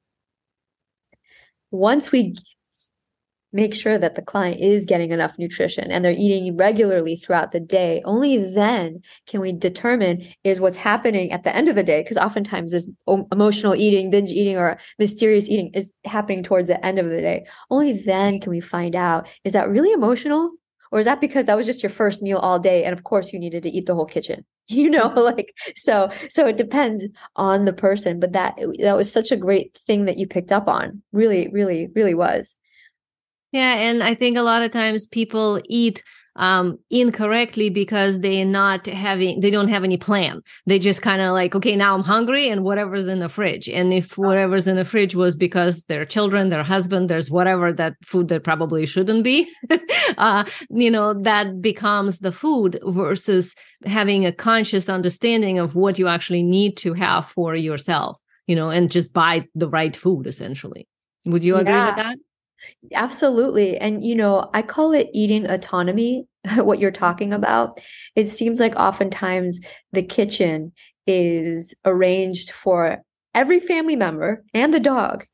Once 1.70 2.12
we 2.12 2.34
make 3.54 3.74
sure 3.74 3.98
that 3.98 4.16
the 4.16 4.22
client 4.22 4.60
is 4.60 4.86
getting 4.86 5.12
enough 5.12 5.38
nutrition 5.38 5.92
and 5.92 6.04
they're 6.04 6.16
eating 6.18 6.56
regularly 6.56 7.16
throughout 7.16 7.52
the 7.52 7.60
day. 7.60 8.02
Only 8.06 8.38
then 8.38 9.02
can 9.28 9.42
we 9.42 9.52
determine 9.52 10.26
is 10.44 10.60
what's 10.60 10.78
happening 10.78 11.32
at 11.32 11.44
the 11.44 11.56
end 11.56 11.68
of 11.70 11.76
the 11.76 11.84
day 11.84 12.02
because 12.02 12.18
oftentimes 12.18 12.72
this 12.72 12.90
emotional 13.32 13.76
eating 13.76 14.10
binge 14.10 14.32
eating 14.32 14.58
or 14.58 14.80
mysterious 15.00 15.50
eating 15.50 15.72
is 15.74 15.92
happening 16.06 16.44
towards 16.44 16.70
the 16.70 16.84
end 16.86 17.00
of 17.00 17.10
the 17.10 17.22
day. 17.22 17.46
Only 17.70 17.94
then 17.94 18.40
can 18.40 18.52
we 18.52 18.62
find 18.62 18.96
out 18.96 19.28
is 19.44 19.54
that 19.54 19.70
really 19.70 19.92
emotional? 19.92 20.52
Or 20.94 21.00
is 21.00 21.06
that 21.06 21.22
because 21.22 21.46
that 21.46 21.56
was 21.56 21.66
just 21.66 21.82
your 21.82 21.90
first 21.90 22.22
meal 22.22 22.38
all 22.38 22.60
day 22.60 22.84
and 22.84 22.92
of 22.92 23.06
course 23.06 23.32
you 23.32 23.40
needed 23.40 23.64
to 23.64 23.70
eat 23.70 23.86
the 23.86 23.96
whole 23.96 24.06
kitchen 24.06 24.44
you 24.68 24.90
know 24.90 25.08
like 25.16 25.54
so 25.74 26.10
so 26.30 26.46
it 26.46 26.58
depends 26.58 27.08
on 27.38 27.64
the 27.64 27.74
person 27.74 28.20
but 28.20 28.34
that 28.34 28.60
that 28.80 28.98
was 28.98 29.12
such 29.12 29.32
a 29.32 29.38
great 29.38 29.74
thing 29.74 30.06
that 30.06 30.18
you 30.18 30.28
picked 30.28 30.52
up 30.52 30.68
on. 30.68 31.02
Really 31.14 31.48
really 31.50 31.88
really 31.96 32.14
was 32.14 32.56
yeah, 33.52 33.74
and 33.74 34.04
I 34.04 34.16
think 34.16 34.38
a 34.38 34.42
lot 34.42 34.62
of 34.62 34.72
times 34.72 35.08
people 35.08 35.62
eat 35.66 36.04
um 36.38 36.80
incorrectly 36.90 37.70
because 37.70 38.22
they're 38.22 38.46
not 38.46 38.86
having 38.86 39.42
they 39.42 39.52
don't 39.52 39.68
have 39.68 39.84
any 39.84 39.98
plan. 39.98 40.42
They 40.66 40.80
just 40.80 41.02
kind 41.02 41.22
of 41.22 41.34
like 41.34 41.54
okay 41.56 41.76
now 41.76 41.94
i'm 41.94 42.04
hungry 42.04 42.48
and 42.50 42.64
whatever's 42.64 43.06
in 43.06 43.20
the 43.20 43.28
fridge. 43.28 43.68
And 43.68 43.92
if 43.92 44.18
whatever's 44.18 44.66
in 44.66 44.78
the 44.78 44.86
fridge 44.86 45.14
was 45.14 45.36
because 45.36 45.84
their 45.84 46.06
children 46.06 46.48
their 46.48 46.64
husband 46.64 47.10
there's 47.10 47.30
whatever 47.30 47.74
that 47.74 47.96
food 48.06 48.30
that 48.30 48.46
probably 48.46 48.86
shouldn't 48.86 49.26
be 49.26 49.52
uh 50.18 50.46
you 50.70 50.90
know 50.90 51.14
that 51.14 51.62
becomes 51.62 52.20
the 52.20 52.32
food 52.32 52.80
versus 52.84 53.54
having 53.86 54.26
a 54.26 54.32
conscious 54.32 54.88
understanding 54.88 55.60
of 55.60 55.76
what 55.76 56.00
you 56.00 56.08
actually 56.08 56.44
need 56.44 56.78
to 56.78 56.94
have 56.94 57.28
for 57.28 57.56
yourself 57.56 58.18
you 58.48 58.56
know 58.56 58.70
and 58.70 58.90
just 58.90 59.12
buy 59.12 59.46
the 59.54 59.68
right 59.68 59.98
food 59.98 60.28
essentially. 60.28 60.88
Would 61.26 61.44
you 61.44 61.58
agree 61.58 61.74
yeah. 61.74 61.88
with 61.88 61.96
that 61.98 62.18
Absolutely. 62.94 63.78
And, 63.78 64.04
you 64.04 64.16
know, 64.16 64.50
I 64.54 64.62
call 64.62 64.92
it 64.92 65.10
eating 65.14 65.48
autonomy, 65.48 66.26
what 66.58 66.80
you're 66.80 66.92
talking 66.92 67.34
about. 67.34 67.80
It 68.16 68.28
seems 68.28 68.60
like 68.60 68.76
oftentimes 68.76 69.60
the 69.92 70.04
kitchen 70.04 70.72
is 71.08 71.76
arranged 71.86 72.52
for 72.52 73.02
every 73.34 73.60
family 73.60 73.96
member 73.96 74.44
and 74.54 74.74
the 74.74 74.80
dog 74.80 75.26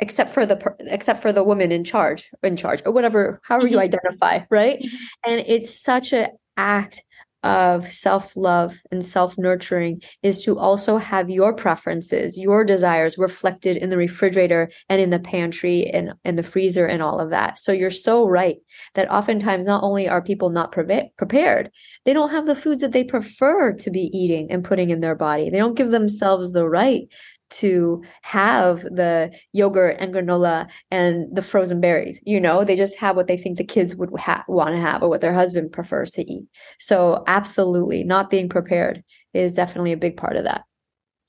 except 0.00 0.30
for 0.30 0.46
the 0.46 0.74
except 0.80 1.20
for 1.20 1.32
the 1.32 1.44
woman 1.44 1.70
in 1.70 1.84
charge 1.84 2.30
in 2.42 2.56
charge 2.56 2.82
or 2.86 2.92
whatever 2.92 3.40
however 3.44 3.66
mm-hmm. 3.66 3.74
you 3.74 3.80
identify 3.80 4.40
right 4.50 4.80
mm-hmm. 4.80 5.30
and 5.30 5.44
it's 5.46 5.82
such 5.82 6.12
an 6.12 6.28
act 6.56 7.02
of 7.42 7.90
self 7.90 8.36
love 8.36 8.80
and 8.90 9.04
self 9.04 9.36
nurturing 9.38 10.02
is 10.22 10.44
to 10.44 10.58
also 10.58 10.96
have 10.96 11.30
your 11.30 11.54
preferences, 11.54 12.38
your 12.38 12.64
desires 12.64 13.18
reflected 13.18 13.76
in 13.76 13.90
the 13.90 13.96
refrigerator 13.96 14.70
and 14.88 15.00
in 15.00 15.10
the 15.10 15.18
pantry 15.18 15.86
and 15.86 16.14
in 16.24 16.36
the 16.36 16.42
freezer 16.42 16.86
and 16.86 17.02
all 17.02 17.20
of 17.20 17.30
that. 17.30 17.58
So 17.58 17.72
you're 17.72 17.90
so 17.90 18.26
right 18.26 18.56
that 18.94 19.10
oftentimes 19.10 19.66
not 19.66 19.82
only 19.82 20.08
are 20.08 20.22
people 20.22 20.50
not 20.50 20.72
pre- 20.72 21.10
prepared, 21.16 21.70
they 22.04 22.12
don't 22.12 22.30
have 22.30 22.46
the 22.46 22.54
foods 22.54 22.80
that 22.82 22.92
they 22.92 23.04
prefer 23.04 23.72
to 23.72 23.90
be 23.90 24.10
eating 24.16 24.50
and 24.50 24.64
putting 24.64 24.90
in 24.90 25.00
their 25.00 25.14
body. 25.14 25.50
They 25.50 25.58
don't 25.58 25.76
give 25.76 25.90
themselves 25.90 26.52
the 26.52 26.68
right 26.68 27.08
to 27.52 28.02
have 28.22 28.82
the 28.82 29.32
yogurt 29.52 29.96
and 29.98 30.12
granola 30.14 30.70
and 30.90 31.34
the 31.34 31.42
frozen 31.42 31.80
berries. 31.80 32.22
You 32.26 32.40
know, 32.40 32.64
they 32.64 32.76
just 32.76 32.98
have 32.98 33.16
what 33.16 33.26
they 33.26 33.36
think 33.36 33.58
the 33.58 33.64
kids 33.64 33.94
would 33.96 34.10
ha- 34.18 34.44
want 34.48 34.74
to 34.74 34.80
have 34.80 35.02
or 35.02 35.08
what 35.08 35.20
their 35.20 35.34
husband 35.34 35.72
prefers 35.72 36.10
to 36.12 36.30
eat. 36.30 36.44
So, 36.78 37.22
absolutely, 37.26 38.04
not 38.04 38.30
being 38.30 38.48
prepared 38.48 39.02
is 39.34 39.54
definitely 39.54 39.92
a 39.92 39.96
big 39.96 40.16
part 40.16 40.36
of 40.36 40.44
that. 40.44 40.64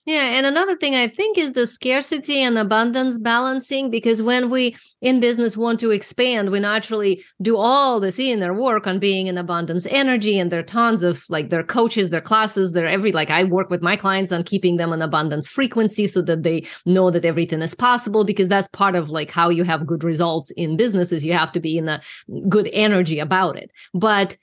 Yeah, 0.05 0.37
and 0.37 0.45
another 0.45 0.75
thing 0.75 0.95
I 0.95 1.07
think 1.07 1.37
is 1.37 1.53
the 1.53 1.65
scarcity 1.65 2.41
and 2.41 2.57
abundance 2.57 3.17
balancing 3.17 3.89
because 3.89 4.21
when 4.21 4.49
we 4.49 4.75
in 5.01 5.21
business 5.21 5.55
want 5.55 5.79
to 5.79 5.91
expand, 5.91 6.51
we 6.51 6.59
naturally 6.59 7.23
do 7.41 7.55
all 7.55 8.01
this 8.01 8.19
inner 8.19 8.53
work 8.53 8.85
on 8.85 8.99
being 8.99 9.27
in 9.27 9.37
abundance 9.37 9.87
energy 9.89 10.37
and 10.37 10.51
there 10.51 10.59
are 10.59 10.63
tons 10.63 11.03
of 11.03 11.23
like 11.29 11.49
their 11.49 11.63
coaches, 11.63 12.09
their 12.09 12.19
classes, 12.19 12.73
their 12.73 12.85
every 12.85 13.13
like 13.13 13.29
I 13.29 13.45
work 13.45 13.69
with 13.69 13.81
my 13.81 13.95
clients 13.95 14.33
on 14.33 14.43
keeping 14.43 14.75
them 14.75 14.91
on 14.91 15.01
abundance 15.01 15.47
frequency 15.47 16.05
so 16.05 16.21
that 16.23 16.43
they 16.43 16.65
know 16.85 17.09
that 17.09 17.23
everything 17.23 17.61
is 17.61 17.73
possible 17.73 18.25
because 18.25 18.49
that's 18.49 18.67
part 18.69 18.95
of 18.95 19.09
like 19.09 19.31
how 19.31 19.49
you 19.49 19.63
have 19.63 19.87
good 19.87 20.03
results 20.03 20.51
in 20.57 20.75
businesses. 20.75 21.25
You 21.25 21.31
have 21.31 21.53
to 21.53 21.61
be 21.61 21.77
in 21.77 21.87
a 21.87 22.01
good 22.49 22.69
energy 22.73 23.19
about 23.19 23.57
it. 23.57 23.71
But 23.93 24.35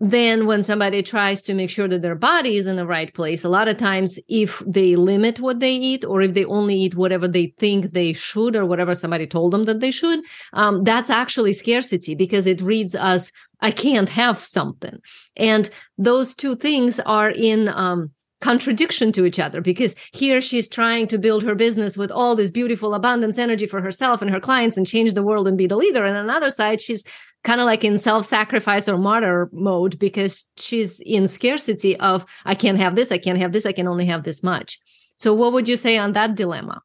then 0.00 0.46
when 0.46 0.62
somebody 0.62 1.02
tries 1.02 1.42
to 1.42 1.54
make 1.54 1.70
sure 1.70 1.88
that 1.88 2.02
their 2.02 2.14
body 2.14 2.56
is 2.56 2.66
in 2.66 2.76
the 2.76 2.86
right 2.86 3.12
place 3.14 3.44
a 3.44 3.48
lot 3.48 3.68
of 3.68 3.76
times 3.76 4.18
if 4.28 4.62
they 4.66 4.94
limit 4.94 5.40
what 5.40 5.60
they 5.60 5.72
eat 5.74 6.04
or 6.04 6.22
if 6.22 6.34
they 6.34 6.44
only 6.44 6.76
eat 6.76 6.94
whatever 6.94 7.26
they 7.26 7.52
think 7.58 7.90
they 7.90 8.12
should 8.12 8.54
or 8.54 8.64
whatever 8.64 8.94
somebody 8.94 9.26
told 9.26 9.52
them 9.52 9.64
that 9.64 9.80
they 9.80 9.90
should 9.90 10.20
um, 10.52 10.84
that's 10.84 11.10
actually 11.10 11.52
scarcity 11.52 12.14
because 12.14 12.46
it 12.46 12.60
reads 12.60 12.94
us 12.94 13.32
i 13.60 13.70
can't 13.70 14.10
have 14.10 14.38
something. 14.38 14.98
And 15.36 15.70
those 15.96 16.34
two 16.34 16.56
things 16.56 17.00
are 17.00 17.30
in 17.30 17.68
um, 17.68 18.10
contradiction 18.40 19.10
to 19.12 19.24
each 19.24 19.40
other 19.40 19.60
because 19.60 19.96
here 20.12 20.40
she's 20.40 20.68
trying 20.68 21.08
to 21.08 21.18
build 21.18 21.42
her 21.42 21.54
business 21.54 21.96
with 21.96 22.10
all 22.10 22.36
this 22.36 22.50
beautiful 22.50 22.94
abundance 22.94 23.36
energy 23.36 23.66
for 23.66 23.80
herself 23.80 24.22
and 24.22 24.30
her 24.30 24.38
clients 24.38 24.76
and 24.76 24.86
change 24.86 25.14
the 25.14 25.24
world 25.24 25.48
and 25.48 25.58
be 25.58 25.66
the 25.66 25.76
leader 25.76 26.04
and 26.04 26.16
on 26.16 26.28
the 26.28 26.32
other 26.32 26.50
side 26.50 26.80
she's 26.80 27.02
kind 27.44 27.60
of 27.60 27.66
like 27.66 27.84
in 27.84 27.98
self-sacrifice 27.98 28.88
or 28.88 28.98
martyr 28.98 29.48
mode 29.52 29.98
because 29.98 30.46
she's 30.56 31.00
in 31.00 31.26
scarcity 31.26 31.96
of 31.98 32.24
I 32.44 32.54
can't 32.54 32.78
have 32.78 32.96
this, 32.96 33.12
I 33.12 33.18
can't 33.18 33.38
have 33.38 33.52
this, 33.52 33.66
I 33.66 33.72
can 33.72 33.88
only 33.88 34.06
have 34.06 34.24
this 34.24 34.42
much. 34.42 34.78
So 35.16 35.34
what 35.34 35.52
would 35.52 35.68
you 35.68 35.76
say 35.76 35.98
on 35.98 36.12
that 36.12 36.34
dilemma? 36.34 36.82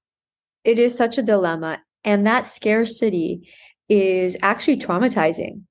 It 0.64 0.80
is 0.80 0.96
such 0.96 1.18
a 1.18 1.24
dilemma 1.24 1.82
and 2.04 2.26
that 2.26 2.46
scarcity 2.46 3.50
is 3.90 4.38
actually 4.42 4.78
traumatizing. 4.78 5.64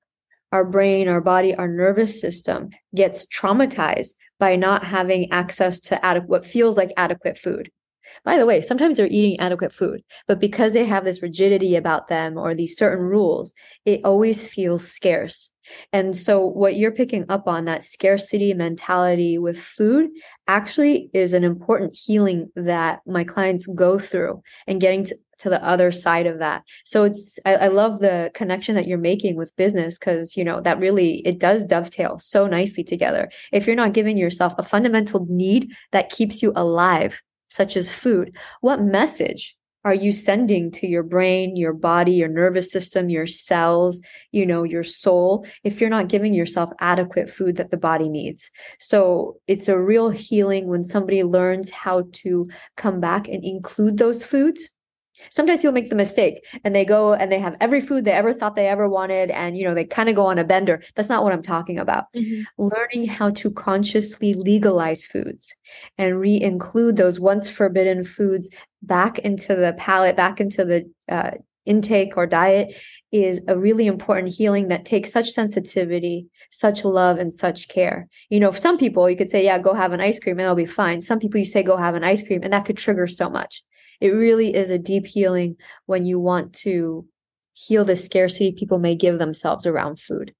Our 0.53 0.63
brain, 0.63 1.07
our 1.07 1.19
body, 1.19 1.55
our 1.55 1.67
nervous 1.67 2.21
system 2.21 2.69
gets 2.93 3.25
traumatized 3.25 4.13
by 4.37 4.55
not 4.55 4.83
having 4.83 5.31
access 5.31 5.79
to 5.79 6.05
adequate 6.05 6.29
what 6.29 6.45
feels 6.45 6.77
like 6.77 6.91
adequate 6.95 7.39
food. 7.39 7.71
By 8.23 8.37
the 8.37 8.45
way, 8.45 8.61
sometimes 8.61 8.97
they're 8.97 9.07
eating 9.07 9.39
adequate 9.39 9.73
food, 9.73 10.01
but 10.27 10.39
because 10.39 10.73
they 10.73 10.85
have 10.85 11.05
this 11.05 11.21
rigidity 11.21 11.75
about 11.75 12.07
them 12.07 12.37
or 12.37 12.53
these 12.53 12.77
certain 12.77 13.03
rules, 13.03 13.53
it 13.85 14.01
always 14.03 14.45
feels 14.45 14.87
scarce. 14.87 15.51
And 15.91 16.15
so, 16.15 16.45
what 16.45 16.75
you're 16.75 16.91
picking 16.91 17.25
up 17.29 17.47
on 17.47 17.65
that 17.65 17.83
scarcity 17.83 18.53
mentality 18.53 19.37
with 19.37 19.59
food 19.59 20.09
actually 20.47 21.09
is 21.13 21.33
an 21.33 21.43
important 21.43 21.97
healing 22.01 22.49
that 22.55 23.01
my 23.05 23.23
clients 23.23 23.67
go 23.67 23.97
through 23.97 24.41
and 24.67 24.81
getting 24.81 25.05
to, 25.05 25.15
to 25.39 25.49
the 25.49 25.63
other 25.63 25.91
side 25.91 26.27
of 26.27 26.39
that. 26.39 26.63
So, 26.85 27.03
it's, 27.03 27.39
I, 27.45 27.55
I 27.55 27.67
love 27.67 27.99
the 27.99 28.31
connection 28.33 28.75
that 28.75 28.87
you're 28.87 28.97
making 28.97 29.37
with 29.37 29.55
business 29.55 29.97
because, 29.97 30.35
you 30.35 30.43
know, 30.43 30.59
that 30.61 30.79
really, 30.79 31.25
it 31.25 31.39
does 31.39 31.63
dovetail 31.63 32.19
so 32.19 32.47
nicely 32.47 32.83
together. 32.83 33.29
If 33.51 33.65
you're 33.65 33.75
not 33.75 33.93
giving 33.93 34.17
yourself 34.17 34.53
a 34.57 34.63
fundamental 34.63 35.25
need 35.29 35.71
that 35.91 36.09
keeps 36.09 36.41
you 36.41 36.51
alive, 36.55 37.21
such 37.53 37.77
as 37.77 37.91
food, 37.91 38.35
what 38.61 38.81
message 38.81 39.55
are 39.85 39.93
you 39.93 40.11
sending 40.11 40.71
to 40.71 40.87
your 40.87 41.03
brain, 41.03 41.57
your 41.57 41.73
body, 41.73 42.13
your 42.13 42.29
nervous 42.29 42.71
system, 42.71 43.09
your 43.09 43.27
cells, 43.27 44.01
you 44.31 44.45
know, 44.45 44.63
your 44.63 44.83
soul, 44.83 45.45
if 45.63 45.81
you're 45.81 45.89
not 45.89 46.07
giving 46.07 46.33
yourself 46.33 46.71
adequate 46.79 47.29
food 47.29 47.57
that 47.57 47.69
the 47.69 47.77
body 47.77 48.07
needs? 48.07 48.49
So 48.79 49.37
it's 49.47 49.67
a 49.67 49.79
real 49.79 50.09
healing 50.09 50.67
when 50.67 50.83
somebody 50.83 51.23
learns 51.23 51.69
how 51.69 52.05
to 52.13 52.49
come 52.77 53.01
back 53.01 53.27
and 53.27 53.43
include 53.43 53.97
those 53.97 54.23
foods 54.23 54.69
sometimes 55.29 55.61
people 55.61 55.73
make 55.73 55.89
the 55.89 55.95
mistake 55.95 56.43
and 56.63 56.75
they 56.75 56.85
go 56.85 57.13
and 57.13 57.31
they 57.31 57.39
have 57.39 57.55
every 57.61 57.81
food 57.81 58.05
they 58.05 58.11
ever 58.11 58.33
thought 58.33 58.55
they 58.55 58.67
ever 58.67 58.87
wanted 58.87 59.29
and 59.31 59.57
you 59.57 59.63
know 59.63 59.73
they 59.73 59.85
kind 59.85 60.09
of 60.09 60.15
go 60.15 60.25
on 60.25 60.37
a 60.37 60.43
bender 60.43 60.81
that's 60.95 61.09
not 61.09 61.23
what 61.23 61.33
i'm 61.33 61.41
talking 61.41 61.77
about 61.79 62.11
mm-hmm. 62.13 62.41
learning 62.57 63.07
how 63.07 63.29
to 63.29 63.51
consciously 63.51 64.33
legalize 64.33 65.05
foods 65.05 65.55
and 65.97 66.19
re-include 66.19 66.97
those 66.97 67.19
once 67.19 67.49
forbidden 67.49 68.03
foods 68.03 68.49
back 68.81 69.19
into 69.19 69.55
the 69.55 69.73
palate 69.77 70.15
back 70.15 70.39
into 70.39 70.65
the 70.65 70.89
uh, 71.09 71.31
intake 71.65 72.17
or 72.17 72.27
diet 72.27 72.75
is 73.11 73.41
a 73.47 73.57
really 73.57 73.87
important 73.87 74.33
healing 74.33 74.67
that 74.67 74.85
takes 74.85 75.11
such 75.11 75.29
sensitivity, 75.29 76.27
such 76.49 76.83
love, 76.83 77.17
and 77.17 77.33
such 77.33 77.67
care. 77.69 78.07
You 78.29 78.39
know, 78.39 78.51
for 78.51 78.57
some 78.57 78.77
people, 78.77 79.09
you 79.09 79.15
could 79.15 79.29
say, 79.29 79.43
Yeah, 79.45 79.59
go 79.59 79.73
have 79.73 79.93
an 79.93 80.01
ice 80.01 80.19
cream 80.19 80.39
and 80.39 80.41
it'll 80.41 80.55
be 80.55 80.65
fine. 80.65 81.01
Some 81.01 81.19
people, 81.19 81.39
you 81.39 81.45
say, 81.45 81.63
Go 81.63 81.77
have 81.77 81.95
an 81.95 82.03
ice 82.03 82.25
cream, 82.25 82.41
and 82.43 82.51
that 82.53 82.65
could 82.65 82.77
trigger 82.77 83.07
so 83.07 83.29
much 83.29 83.63
it 84.03 84.09
really 84.09 84.53
is 84.53 84.69
a 84.69 84.77
deep 84.77 85.05
healing 85.05 85.55
when 85.85 86.05
you 86.05 86.19
want 86.19 86.51
to 86.51 87.07
heal 87.53 87.85
the 87.85 87.95
scarcity 87.95 88.51
people 88.51 88.77
may 88.77 88.95
give 88.95 89.17
themselves 89.17 89.65
around 89.65 89.97
food. 89.97 90.35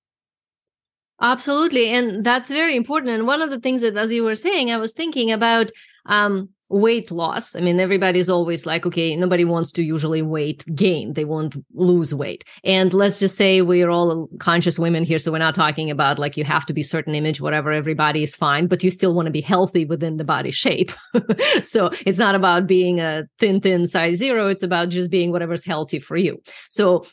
Absolutely. 1.22 1.88
And 1.88 2.26
that's 2.26 2.50
very 2.50 2.76
important. 2.76 3.14
And 3.14 3.26
one 3.26 3.42
of 3.42 3.52
the 3.52 3.62
things 3.62 3.80
that, 3.80 3.96
as 3.96 4.12
you 4.12 4.24
were 4.24 4.36
saying, 4.36 4.70
I 4.70 4.76
was 4.76 4.92
thinking 4.92 5.32
about 5.32 5.72
um, 6.06 6.50
weight 6.74 7.12
loss. 7.12 7.56
I 7.56 7.60
mean, 7.60 7.80
everybody's 7.80 8.30
always 8.30 8.66
like, 8.66 8.86
okay, 8.86 9.16
nobody 9.16 9.46
wants 9.46 9.72
to 9.74 9.84
usually 9.84 10.22
weight 10.22 10.66
gain. 10.76 11.14
They 11.14 11.24
won't 11.24 11.56
lose 11.74 12.16
weight. 12.16 12.44
And 12.64 12.94
let's 12.94 13.20
just 13.20 13.38
say 13.38 13.62
we're 13.62 13.90
all 13.90 14.28
conscious 14.40 14.80
women 14.80 15.04
here. 15.04 15.20
So 15.20 15.32
we're 15.32 15.38
not 15.38 15.56
talking 15.56 15.92
about 15.92 16.18
like 16.18 16.36
you 16.36 16.44
have 16.44 16.66
to 16.66 16.74
be 16.74 16.82
certain 16.82 17.14
image, 17.14 17.40
whatever, 17.40 17.72
everybody 17.72 18.24
is 18.24 18.36
fine, 18.36 18.68
but 18.68 18.84
you 18.84 18.90
still 18.90 19.14
want 19.14 19.28
to 19.28 19.32
be 19.32 19.42
healthy 19.42 19.86
within 19.86 20.18
the 20.18 20.24
body 20.24 20.52
shape. 20.52 20.92
so 21.64 21.92
it's 22.06 22.18
not 22.18 22.34
about 22.34 22.66
being 22.66 23.00
a 23.00 23.28
thin, 23.40 23.62
thin 23.62 23.86
size 23.86 24.18
zero. 24.18 24.48
It's 24.48 24.64
about 24.64 24.90
just 24.90 25.12
being 25.12 25.32
whatever's 25.32 25.64
healthy 25.64 26.00
for 26.00 26.18
you. 26.18 26.42
So 26.70 27.06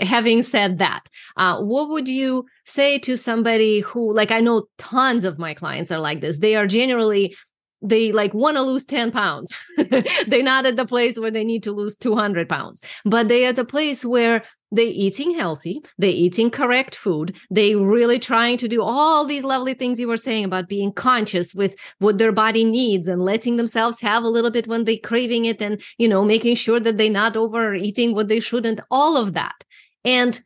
having 0.00 0.42
said 0.42 0.78
that, 0.78 1.08
uh, 1.36 1.60
what 1.60 1.88
would 1.88 2.06
you 2.06 2.46
say 2.64 2.98
to 3.00 3.16
somebody 3.16 3.80
who, 3.80 4.14
like, 4.14 4.30
I 4.30 4.40
know 4.40 4.66
tons 4.78 5.24
of 5.24 5.38
my 5.38 5.52
clients 5.54 5.90
are 5.90 6.00
like 6.00 6.20
this. 6.20 6.38
They 6.38 6.54
are 6.54 6.66
generally 6.66 7.34
they 7.84 8.12
like 8.12 8.32
want 8.34 8.56
to 8.56 8.62
lose 8.62 8.84
10 8.84 9.10
pounds. 9.10 9.54
they're 10.26 10.42
not 10.42 10.66
at 10.66 10.76
the 10.76 10.86
place 10.86 11.18
where 11.18 11.30
they 11.30 11.44
need 11.44 11.62
to 11.64 11.72
lose 11.72 11.96
200 11.96 12.48
pounds, 12.48 12.80
but 13.04 13.28
they 13.28 13.44
are 13.44 13.50
at 13.50 13.56
the 13.56 13.64
place 13.64 14.04
where 14.04 14.42
they 14.72 14.86
eating 14.86 15.36
healthy, 15.36 15.80
they 15.98 16.10
eating 16.10 16.50
correct 16.50 16.96
food, 16.96 17.36
they 17.50 17.76
really 17.76 18.18
trying 18.18 18.58
to 18.58 18.66
do 18.66 18.82
all 18.82 19.24
these 19.24 19.44
lovely 19.44 19.74
things 19.74 20.00
you 20.00 20.08
were 20.08 20.16
saying 20.16 20.44
about 20.44 20.68
being 20.68 20.92
conscious 20.92 21.54
with 21.54 21.76
what 21.98 22.18
their 22.18 22.32
body 22.32 22.64
needs 22.64 23.06
and 23.06 23.22
letting 23.22 23.56
themselves 23.56 24.00
have 24.00 24.24
a 24.24 24.28
little 24.28 24.50
bit 24.50 24.66
when 24.66 24.84
they 24.84 24.96
craving 24.96 25.44
it 25.44 25.62
and, 25.62 25.80
you 25.98 26.08
know, 26.08 26.24
making 26.24 26.56
sure 26.56 26.80
that 26.80 26.98
they're 26.98 27.10
not 27.10 27.36
overeating 27.36 28.14
what 28.14 28.26
they 28.28 28.40
shouldn't, 28.40 28.80
all 28.90 29.16
of 29.16 29.34
that. 29.34 29.54
And 30.04 30.40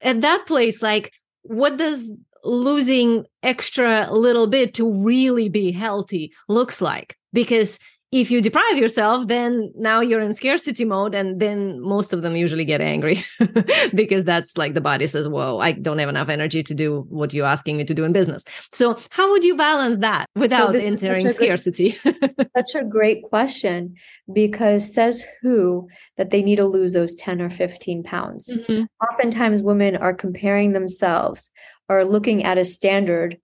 at 0.00 0.22
that 0.22 0.46
place, 0.46 0.82
like, 0.82 1.12
what 1.42 1.76
does 1.76 2.12
losing 2.44 3.24
extra 3.42 4.12
little 4.12 4.46
bit 4.46 4.74
to 4.74 5.04
really 5.04 5.48
be 5.48 5.72
healthy 5.72 6.32
looks 6.48 6.80
like. 6.80 7.16
Because 7.32 7.78
if 8.12 8.28
you 8.30 8.40
deprive 8.42 8.76
yourself 8.76 9.28
then 9.28 9.72
now 9.76 10.00
you're 10.00 10.20
in 10.20 10.32
scarcity 10.32 10.84
mode 10.84 11.14
and 11.14 11.40
then 11.40 11.80
most 11.80 12.12
of 12.12 12.22
them 12.22 12.34
usually 12.34 12.64
get 12.64 12.80
angry 12.80 13.24
because 13.94 14.24
that's 14.24 14.58
like 14.58 14.74
the 14.74 14.80
body 14.80 15.06
says 15.06 15.28
whoa 15.28 15.58
i 15.58 15.70
don't 15.70 15.98
have 15.98 16.08
enough 16.08 16.28
energy 16.28 16.62
to 16.62 16.74
do 16.74 17.06
what 17.08 17.32
you're 17.32 17.46
asking 17.46 17.76
me 17.76 17.84
to 17.84 17.94
do 17.94 18.04
in 18.04 18.12
business. 18.12 18.44
So 18.72 18.98
how 19.10 19.30
would 19.30 19.44
you 19.44 19.56
balance 19.56 19.98
that 19.98 20.26
without 20.34 20.74
so 20.74 20.80
entering 20.80 21.28
scarcity? 21.30 21.98
such 22.56 22.74
a 22.74 22.84
great 22.84 23.22
question 23.22 23.94
because 24.32 24.92
says 24.92 25.24
who 25.40 25.88
that 26.16 26.30
they 26.30 26.42
need 26.42 26.56
to 26.56 26.64
lose 26.64 26.92
those 26.92 27.14
10 27.16 27.40
or 27.40 27.50
15 27.50 28.02
pounds. 28.02 28.50
Mm-hmm. 28.50 28.84
oftentimes 29.02 29.62
women 29.62 29.96
are 29.96 30.14
comparing 30.14 30.72
themselves 30.72 31.50
are 31.90 32.06
looking 32.06 32.44
at 32.44 32.56
a 32.56 32.64
standard 32.64 33.36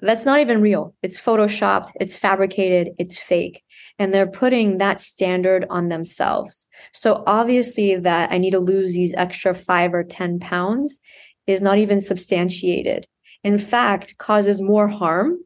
that's 0.00 0.26
not 0.26 0.40
even 0.40 0.60
real. 0.60 0.94
It's 1.02 1.18
photoshopped, 1.18 1.92
it's 1.98 2.16
fabricated, 2.16 2.92
it's 2.98 3.18
fake. 3.18 3.62
And 3.98 4.12
they're 4.12 4.26
putting 4.26 4.76
that 4.78 5.00
standard 5.00 5.64
on 5.70 5.88
themselves. 5.88 6.66
So 6.92 7.24
obviously, 7.26 7.96
that 7.96 8.30
I 8.30 8.36
need 8.36 8.50
to 8.50 8.58
lose 8.58 8.92
these 8.92 9.14
extra 9.14 9.54
five 9.54 9.94
or 9.94 10.04
10 10.04 10.38
pounds 10.38 10.98
is 11.46 11.62
not 11.62 11.78
even 11.78 12.00
substantiated. 12.00 13.06
in 13.44 13.58
fact 13.58 14.18
causes 14.18 14.60
more 14.60 14.88
harm 14.88 15.38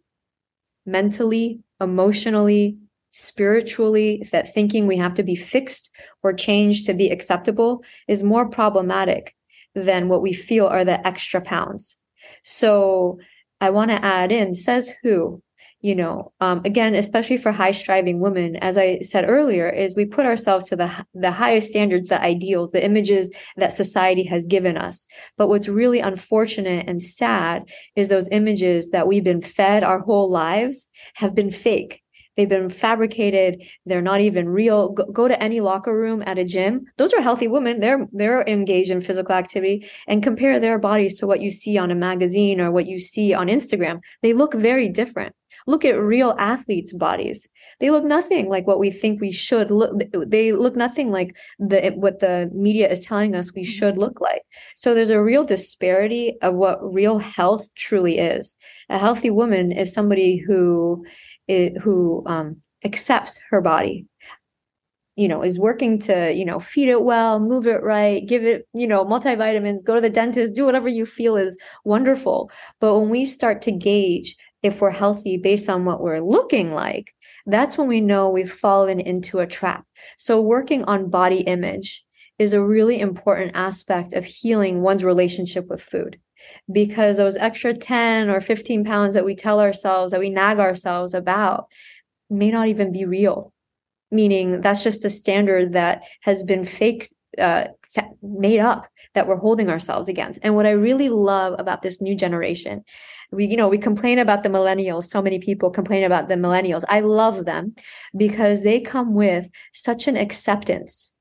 mentally, 0.87 1.61
emotionally, 1.81 2.77
spiritually, 3.11 4.27
that 4.33 4.53
thinking 4.53 4.87
we 4.87 4.97
have 4.97 5.15
to 5.15 5.23
be 5.23 5.37
fixed 5.37 5.91
or 6.23 6.33
changed 6.33 6.87
to 6.87 6.95
be 6.95 7.11
acceptable 7.11 7.85
is 8.09 8.23
more 8.23 8.49
problematic 8.49 9.35
than 9.75 10.09
what 10.09 10.23
we 10.23 10.33
feel 10.33 10.67
are 10.67 10.85
the 10.85 11.07
extra 11.07 11.41
pounds. 11.41 11.99
So 12.43 13.19
I 13.61 13.71
want 13.71 13.91
to 13.91 14.05
add 14.05 14.33
in 14.33 14.57
says 14.57 14.93
who? 15.03 15.43
You 15.83 15.95
know 15.95 16.33
um, 16.43 16.61
again 16.67 16.95
especially 16.95 17.39
for 17.39 17.53
high 17.53 17.71
striving 17.71 18.21
women 18.21 18.57
as 18.57 18.77
i 18.77 19.01
said 19.01 19.25
earlier 19.27 19.67
is 19.67 19.97
we 19.97 20.05
put 20.05 20.27
ourselves 20.27 20.69
to 20.69 20.77
the 20.77 21.07
the 21.15 21.31
highest 21.31 21.69
standards 21.69 22.09
the 22.09 22.21
ideals 22.21 22.73
the 22.73 22.85
images 22.85 23.33
that 23.57 23.73
society 23.73 24.25
has 24.25 24.47
given 24.47 24.77
us. 24.77 25.07
But 25.39 25.49
what's 25.49 25.69
really 25.69 26.01
unfortunate 26.01 26.87
and 26.87 27.03
sad 27.03 27.65
is 27.97 28.11
those 28.11 28.29
images 28.29 28.91
that 28.91 29.07
we've 29.07 29.25
been 29.25 29.41
fed 29.41 29.83
our 29.83 30.01
whole 30.01 30.31
lives 30.31 30.87
have 31.15 31.35
been 31.35 31.51
fake 31.51 32.03
they've 32.37 32.49
been 32.49 32.71
fabricated 32.71 33.63
they're 33.87 34.03
not 34.03 34.21
even 34.21 34.49
real 34.49 34.91
go, 34.91 35.05
go, 35.07 35.29
to 35.29 35.43
any 35.43 35.61
locker 35.61 35.97
room 35.97 36.23
at 36.27 36.39
a 36.39 36.45
gym 36.45 36.85
those 36.97 37.13
are 37.13 37.21
healthy 37.21 37.49
women 37.49 37.81
they're 37.81 38.07
they're 38.13 38.43
engaged 38.43 38.91
in 38.91 39.01
physical 39.01 39.35
activity 39.35 39.89
and 40.09 40.23
compare 40.23 40.59
their 40.59 40.79
bodies 40.79 41.19
to 41.19 41.27
what 41.27 41.41
you 41.41 41.51
see 41.51 41.77
on 41.79 41.91
a 41.91 41.95
magazine 41.95 42.61
or 42.61 42.71
what 42.71 42.87
you 42.87 43.01
see 43.01 43.35
on 43.35 43.49
instagram 43.49 44.01
they 44.23 44.33
look 44.33 44.55
very 44.55 44.89
different 44.89 45.35
Look 45.67 45.85
at 45.85 46.01
real 46.01 46.35
athletes' 46.39 46.93
bodies. 46.93 47.49
They 47.81 47.91
look 47.91 48.05
nothing 48.05 48.49
like 48.49 48.67
what 48.67 48.79
we 48.79 48.91
think 48.91 49.21
we 49.21 49.33
should 49.33 49.71
look. 49.71 49.93
They 50.13 50.53
look 50.53 50.75
nothing 50.77 51.11
like 51.11 51.37
the 51.59 51.93
what 51.97 52.21
the 52.21 52.51
media 52.55 52.91
is 52.91 53.01
telling 53.01 53.35
us 53.35 53.55
we 53.55 53.65
should 53.65 53.93
mm-hmm. 53.93 54.01
look 54.01 54.21
like. 54.21 54.43
So 54.77 54.95
there's 54.95 55.11
a 55.11 55.23
real 55.23 55.45
disparity 55.45 56.37
of 56.43 56.55
what 56.55 56.79
real 56.83 57.19
health 57.19 57.73
truly 57.75 58.19
is. 58.19 58.57
A 58.89 58.99
healthy 58.99 59.31
woman 59.31 59.73
is 59.73 59.93
somebody 59.93 60.39
who 60.39 61.05
who 61.83 62.23
um, 62.27 62.57
accepts 62.85 63.41
her 63.51 63.61
body. 63.61 64.07
You 65.17 65.29
know 65.29 65.43
is 65.43 65.59
working 65.59 65.99
to 66.01 66.33
you 66.33 66.47
know 66.47 66.61
feed 66.61 66.89
it 66.89 67.03
well 67.03 67.41
move 67.41 67.67
it 67.67 67.83
right 67.83 68.27
give 68.27 68.43
it 68.43 68.67
you 68.73 68.87
know 68.87 69.05
multivitamins 69.05 69.85
go 69.85 69.95
to 69.95 70.01
the 70.01 70.09
dentist 70.09 70.55
do 70.55 70.65
whatever 70.65 70.89
you 70.89 71.05
feel 71.05 71.37
is 71.37 71.59
wonderful. 71.85 72.51
But 72.81 72.99
when 72.99 73.11
we 73.11 73.25
start 73.27 73.61
to 73.63 73.73
gauge 73.73 74.37
if 74.63 74.81
we're 74.81 74.91
healthy 74.91 75.37
based 75.37 75.69
on 75.69 75.85
what 75.85 76.01
we're 76.01 76.21
looking 76.21 76.73
like, 76.73 77.15
that's 77.47 77.79
when 77.79 77.89
we 77.89 78.01
know 78.01 78.29
we've 78.29 78.53
fallen 78.53 79.01
into 79.01 79.41
a 79.41 79.47
trap. 79.47 79.85
So, 80.19 80.41
working 80.41 80.85
on 80.85 81.11
body 81.11 81.41
image 81.41 82.05
is 82.39 82.53
a 82.53 82.63
really 82.63 83.01
important 83.01 83.53
aspect 83.55 84.13
of 84.13 84.25
healing 84.25 84.83
one's 84.83 85.05
relationship 85.05 85.69
with 85.69 85.83
food 85.83 86.19
because 86.71 87.17
those 87.17 87.37
extra 87.37 87.75
10 87.75 88.31
or 88.31 88.41
15 88.41 88.85
pounds 88.85 89.15
that 89.15 89.25
we 89.25 89.35
tell 89.35 89.61
ourselves, 89.61 90.13
that 90.13 90.21
we 90.21 90.31
nag 90.31 90.59
ourselves 90.59 91.15
about, 91.15 91.67
may 92.29 92.51
not 92.51 92.69
even 92.69 92.93
be 92.93 93.05
real. 93.05 93.53
Meaning 94.11 94.61
that's 94.61 94.83
just 94.83 95.05
a 95.05 95.11
standard 95.11 95.73
that 95.75 96.03
has 96.23 96.43
been 96.43 96.65
fake 96.65 97.09
uh, 97.39 97.67
made 98.23 98.61
up 98.61 98.89
that 99.15 99.27
we're 99.27 99.37
holding 99.37 99.69
ourselves 99.69 100.09
against. 100.09 100.41
And 100.43 100.55
what 100.55 100.67
I 100.67 100.71
really 100.71 101.09
love 101.09 101.55
about 101.59 101.83
this 101.83 102.01
new 102.01 102.15
generation, 102.15 102.85
we, 103.31 103.47
you 103.47 103.57
know, 103.57 103.69
we 103.69 103.79
complain 103.79 104.19
about 104.19 104.43
the 104.43 104.49
millennials. 104.49 105.07
So 105.07 105.23
many 105.23 105.39
people 105.39 105.71
complain 105.71 106.05
about 106.05 106.29
the 106.29 106.35
millennials. 106.35 106.85
I 106.89 107.01
love 107.01 107.45
them 107.45 107.75
because 108.17 108.63
they 108.63 108.81
come 108.81 109.15
with 109.15 109.49
such 109.73 110.09
an 110.09 110.17
acceptance 110.17 111.13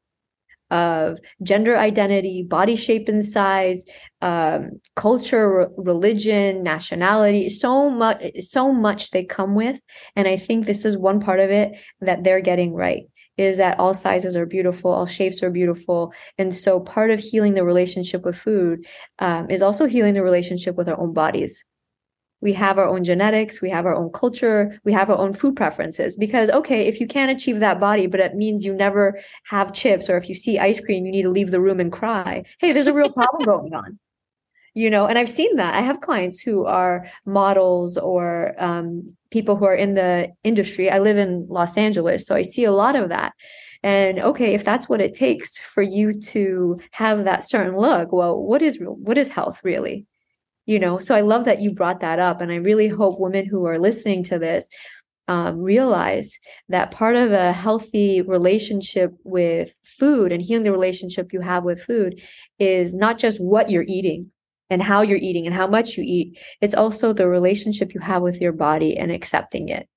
of 0.72 1.18
gender 1.44 1.78
identity, 1.78 2.44
body 2.44 2.76
shape 2.76 3.08
and 3.08 3.24
size, 3.26 3.86
um, 4.22 4.72
culture, 4.96 5.70
religion, 5.78 6.64
nationality, 6.64 7.50
so 7.50 7.90
much, 7.90 8.24
so 8.40 8.72
much 8.72 9.12
they 9.12 9.24
come 9.24 9.56
with. 9.56 9.80
And 10.16 10.28
I 10.28 10.38
think 10.38 10.66
this 10.66 10.86
is 10.86 10.98
one 10.98 11.20
part 11.20 11.40
of 11.40 11.50
it 11.50 11.78
that 12.02 12.24
they're 12.24 12.42
getting 12.42 12.74
right 12.74 13.04
is 13.38 13.56
that 13.56 13.80
all 13.80 13.94
sizes 13.94 14.36
are 14.36 14.46
beautiful, 14.46 14.92
all 14.92 15.06
shapes 15.06 15.42
are 15.42 15.50
beautiful. 15.50 16.12
And 16.38 16.54
so 16.54 16.82
part 16.82 17.10
of 17.10 17.22
healing 17.22 17.54
the 17.54 17.64
relationship 17.64 18.26
with 18.26 18.38
food 18.38 18.86
um, 19.20 19.50
is 19.50 19.62
also 19.62 19.86
healing 19.86 20.14
the 20.14 20.24
relationship 20.24 20.76
with 20.76 20.90
our 20.90 21.00
own 21.00 21.14
bodies. 21.14 21.66
We 22.42 22.54
have 22.54 22.78
our 22.78 22.88
own 22.88 23.04
genetics, 23.04 23.62
we 23.62 23.70
have 23.70 23.86
our 23.86 23.96
own 23.96 24.12
culture, 24.12 24.80
we 24.84 24.94
have 24.94 25.10
our 25.10 25.18
own 25.18 25.34
food 25.34 25.56
preferences. 25.56 26.16
Because, 26.16 26.50
okay, 26.52 26.88
if 26.88 27.00
you 27.00 27.08
can't 27.08 27.32
achieve 27.32 27.60
that 27.60 27.80
body, 27.80 28.08
but 28.08 28.20
it 28.20 28.36
means 28.36 28.64
you 28.66 28.74
never 28.74 29.20
have 29.46 29.74
chips, 29.74 30.10
or 30.10 30.18
if 30.18 30.30
you 30.30 30.36
see 30.36 30.58
ice 30.60 30.80
cream, 30.80 31.06
you 31.06 31.12
need 31.12 31.24
to 31.24 31.30
leave 31.30 31.52
the 31.52 31.62
room 31.62 31.80
and 31.80 31.92
cry, 31.92 32.44
hey, 32.60 32.72
there's 32.72 32.88
a 32.88 32.94
real 32.94 33.12
problem 33.12 33.44
going 33.46 33.74
on. 33.74 34.00
You 34.76 34.90
know 34.90 35.08
and 35.08 35.18
i've 35.18 35.30
seen 35.30 35.56
that. 35.56 35.74
I 35.74 35.82
have 35.82 36.02
clients 36.02 36.42
who 36.42 36.66
are 36.66 37.08
models 37.26 37.98
or 37.98 38.54
um, 38.58 39.16
people 39.32 39.56
who 39.56 39.66
are 39.66 39.76
in 39.76 39.96
the 39.96 40.30
industry. 40.44 40.90
I 40.90 41.00
live 41.00 41.18
in 41.18 41.48
los 41.50 41.78
angeles 41.78 42.26
so 42.26 42.36
i 42.36 42.44
see 42.44 42.64
a 42.64 42.72
lot 42.72 42.96
of 42.96 43.10
that. 43.10 43.34
And 43.84 44.20
okay 44.20 44.54
if 44.54 44.64
that's 44.64 44.88
what 44.88 45.02
it 45.02 45.16
takes 45.16 45.58
for 45.58 45.82
you 45.82 46.14
to 46.34 46.80
have 46.92 47.24
that 47.26 47.44
certain 47.44 47.78
look 47.78 48.12
well 48.12 48.42
what 48.42 48.62
is 48.62 48.78
what 48.82 49.18
is 49.18 49.30
health 49.30 49.62
really 49.64 50.06
you 50.70 50.78
know 50.78 51.00
so 51.00 51.16
i 51.16 51.22
love 51.22 51.46
that 51.46 51.62
you 51.62 51.74
brought 51.74 52.00
that 52.00 52.20
up 52.20 52.42
and 52.42 52.52
i 52.52 52.56
really 52.56 52.88
hope 52.88 53.20
women 53.20 53.46
who 53.46 53.66
are 53.66 53.80
listening 53.80 54.24
to 54.24 54.38
this 54.38 54.68
um, 55.28 55.60
realize 55.60 56.38
that 56.70 56.92
part 56.92 57.16
of 57.16 57.32
a 57.32 57.52
healthy 57.52 58.22
relationship 58.22 59.12
with 59.24 59.80
food 59.84 60.32
and 60.32 60.42
healing 60.42 60.64
the 60.64 60.72
relationship 60.72 61.34
you 61.34 61.42
have 61.42 61.64
with 61.64 61.82
food 61.82 62.22
is 62.58 62.94
not 62.94 63.18
just 63.18 63.40
what 63.40 63.70
you're 63.70 63.86
eating 63.88 64.32
and 64.72 64.82
how 64.82 65.02
you're 65.02 65.20
eating 65.20 65.46
and 65.46 65.56
how 65.56 65.68
much 65.68 65.98
you 65.98 66.04
eat. 66.06 66.40
It's 66.62 66.74
also 66.74 67.14
the 67.14 67.28
relationship 67.28 67.94
you 67.94 68.00
have 68.02 68.24
with 68.24 68.42
your 68.42 68.54
body 68.54 68.98
and 68.98 69.12
accepting 69.12 69.70
it. 69.70 69.88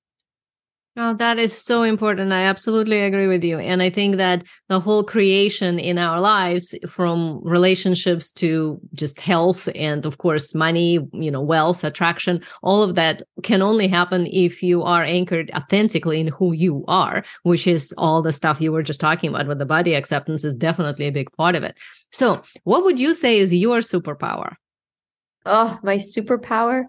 Oh, 0.95 1.15
that 1.15 1.39
is 1.39 1.59
so 1.59 1.81
important. 1.81 2.31
I 2.31 2.43
absolutely 2.43 3.01
agree 3.01 3.27
with 3.27 3.43
you. 3.43 3.57
And 3.57 3.81
I 3.81 3.89
think 3.89 4.17
that 4.17 4.43
the 4.69 4.79
whole 4.79 5.03
creation 5.03 5.79
in 5.79 5.97
our 5.97 6.21
lives, 6.21 6.75
from 6.87 7.41
relationships 7.43 8.29
to 8.33 8.79
just 8.93 9.19
health 9.19 9.67
and, 9.73 10.05
of 10.05 10.19
course, 10.19 10.53
money, 10.53 10.99
you 11.13 11.31
know, 11.31 11.41
wealth, 11.41 11.83
attraction, 11.83 12.43
all 12.61 12.83
of 12.83 12.93
that 12.93 13.23
can 13.41 13.63
only 13.63 13.87
happen 13.87 14.27
if 14.27 14.61
you 14.61 14.83
are 14.83 15.03
anchored 15.03 15.49
authentically 15.55 16.19
in 16.19 16.27
who 16.27 16.51
you 16.51 16.85
are, 16.87 17.23
which 17.41 17.65
is 17.65 17.91
all 17.97 18.21
the 18.21 18.31
stuff 18.31 18.61
you 18.61 18.71
were 18.71 18.83
just 18.83 19.01
talking 19.01 19.31
about. 19.31 19.47
But 19.47 19.57
the 19.57 19.65
body 19.65 19.95
acceptance 19.95 20.43
is 20.43 20.53
definitely 20.53 21.07
a 21.07 21.11
big 21.11 21.31
part 21.31 21.55
of 21.55 21.63
it. 21.63 21.75
So, 22.11 22.43
what 22.65 22.83
would 22.83 22.99
you 22.99 23.15
say 23.15 23.39
is 23.39 23.51
your 23.51 23.79
superpower? 23.79 24.57
oh, 25.45 25.79
my 25.83 25.97
superpower 25.97 26.85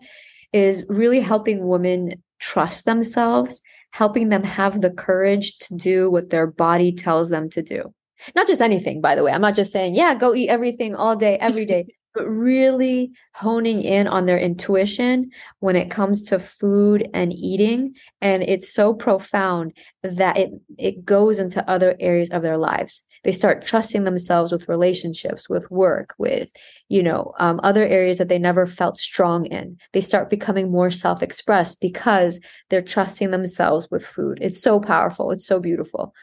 is 0.52 0.84
really 0.88 1.20
helping 1.20 1.66
women 1.66 2.22
trust 2.38 2.84
themselves, 2.84 3.60
helping 3.94 4.28
them 4.28 4.42
have 4.42 4.80
the 4.80 4.90
courage 4.90 5.56
to 5.56 5.72
do 5.76 6.10
what 6.10 6.30
their 6.30 6.48
body 6.48 6.90
tells 6.90 7.30
them 7.30 7.48
to 7.48 7.62
do. 7.62 7.94
Not 8.34 8.48
just 8.48 8.60
anything, 8.60 9.00
by 9.00 9.14
the 9.14 9.22
way. 9.22 9.30
I'm 9.30 9.40
not 9.40 9.54
just 9.54 9.70
saying, 9.70 9.94
yeah, 9.94 10.16
go 10.16 10.34
eat 10.34 10.48
everything 10.48 10.96
all 10.96 11.14
day, 11.14 11.38
every 11.38 11.64
day, 11.64 11.86
but 12.14 12.28
really 12.28 13.12
honing 13.34 13.82
in 13.82 14.06
on 14.06 14.26
their 14.26 14.38
intuition 14.38 15.30
when 15.58 15.74
it 15.74 15.90
comes 15.90 16.22
to 16.24 16.38
food 16.38 17.08
and 17.12 17.32
eating. 17.32 17.94
And 18.20 18.42
it's 18.44 18.72
so 18.72 18.94
profound 18.94 19.72
that 20.02 20.38
it, 20.38 20.50
it 20.78 21.04
goes 21.04 21.40
into 21.40 21.68
other 21.68 21.96
areas 21.98 22.30
of 22.30 22.42
their 22.42 22.56
lives. 22.56 23.02
They 23.24 23.32
start 23.32 23.64
trusting 23.64 24.04
themselves 24.04 24.52
with 24.52 24.68
relationships 24.68 25.48
with 25.48 25.70
work 25.70 26.14
with 26.18 26.52
you 26.88 27.02
know 27.02 27.32
um, 27.38 27.58
other 27.62 27.82
areas 27.82 28.18
that 28.18 28.28
they 28.28 28.38
never 28.38 28.66
felt 28.66 28.98
strong 28.98 29.46
in. 29.46 29.78
They 29.92 30.02
start 30.02 30.30
becoming 30.30 30.70
more 30.70 30.90
self-expressed 30.90 31.80
because 31.80 32.38
they're 32.68 32.82
trusting 32.82 33.30
themselves 33.30 33.90
with 33.90 34.04
food. 34.04 34.38
It's 34.42 34.60
so 34.60 34.78
powerful. 34.78 35.30
It's 35.30 35.46
so 35.46 35.58
beautiful 35.58 36.14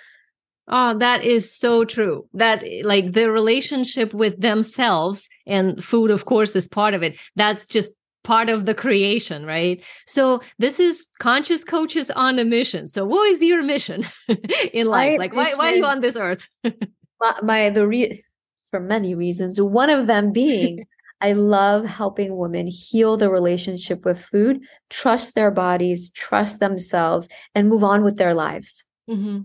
Oh, 0.71 0.97
that 0.97 1.23
is 1.23 1.53
so 1.53 1.84
true. 1.84 2.27
That 2.34 2.63
like 2.84 3.12
the 3.12 3.31
relationship 3.31 4.13
with 4.13 4.39
themselves 4.39 5.27
and 5.45 5.84
food, 5.84 6.12
of 6.12 6.25
course, 6.25 6.55
is 6.55 6.67
part 6.67 6.93
of 6.93 7.03
it. 7.03 7.17
That's 7.36 7.67
just 7.67 7.91
part 8.23 8.49
of 8.49 8.65
the 8.65 8.73
creation, 8.73 9.45
right? 9.45 9.81
So 10.07 10.41
this 10.60 10.79
is 10.79 11.07
conscious 11.19 11.63
coaches 11.63 12.10
on 12.12 12.39
a 12.39 12.45
mission. 12.45 12.88
So 12.88 13.05
what 13.05 13.29
is 13.29 13.41
your 13.41 13.63
mission 13.63 14.05
in 14.73 14.88
life? 14.88 15.19
like 15.19 15.36
why, 15.36 15.53
why 15.55 15.73
are 15.73 15.75
you 15.75 15.86
on 15.86 16.01
this 16.01 16.15
earth? 16.15 16.47
my, 16.63 17.36
my, 17.43 17.69
the 17.69 17.88
re- 17.88 18.23
for 18.69 18.79
many 18.79 19.15
reasons. 19.15 19.60
One 19.60 19.89
of 19.89 20.07
them 20.07 20.31
being 20.31 20.86
I 21.21 21.34
love 21.34 21.86
helping 21.86 22.36
women 22.36 22.67
heal 22.67 23.15
the 23.15 23.29
relationship 23.29 24.05
with 24.05 24.19
food, 24.19 24.63
trust 24.89 25.36
their 25.36 25.51
bodies, 25.51 26.10
trust 26.10 26.60
themselves, 26.60 27.27
and 27.53 27.69
move 27.69 27.84
on 27.84 28.03
with 28.03 28.17
their 28.17 28.34
lives. 28.34 28.86
Mm-hmm. 29.07 29.41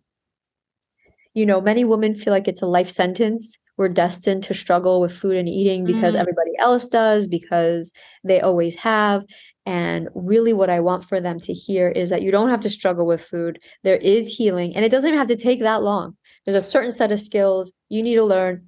You 1.36 1.46
know, 1.46 1.60
many 1.60 1.84
women 1.84 2.14
feel 2.14 2.32
like 2.32 2.48
it's 2.48 2.62
a 2.62 2.66
life 2.66 2.88
sentence 2.88 3.58
we're 3.76 3.88
destined 3.88 4.42
to 4.44 4.54
struggle 4.54 5.00
with 5.00 5.12
food 5.12 5.36
and 5.36 5.48
eating 5.48 5.84
because 5.84 6.14
mm. 6.14 6.18
everybody 6.18 6.52
else 6.58 6.88
does, 6.88 7.26
because 7.26 7.92
they 8.24 8.40
always 8.40 8.76
have. 8.76 9.24
And 9.66 10.08
really, 10.14 10.52
what 10.52 10.70
I 10.70 10.80
want 10.80 11.04
for 11.04 11.20
them 11.20 11.38
to 11.40 11.52
hear 11.52 11.88
is 11.88 12.10
that 12.10 12.22
you 12.22 12.30
don't 12.30 12.48
have 12.48 12.60
to 12.60 12.70
struggle 12.70 13.06
with 13.06 13.20
food. 13.20 13.58
There 13.82 13.96
is 13.96 14.34
healing, 14.34 14.74
and 14.74 14.84
it 14.84 14.88
doesn't 14.90 15.08
even 15.08 15.18
have 15.18 15.28
to 15.28 15.36
take 15.36 15.60
that 15.60 15.82
long. 15.82 16.16
There's 16.44 16.56
a 16.56 16.66
certain 16.66 16.92
set 16.92 17.12
of 17.12 17.20
skills 17.20 17.72
you 17.88 18.02
need 18.02 18.14
to 18.14 18.24
learn, 18.24 18.66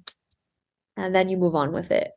and 0.95 1.15
then 1.15 1.29
you 1.29 1.37
move 1.37 1.55
on 1.55 1.71
with 1.71 1.89
it. 1.89 2.11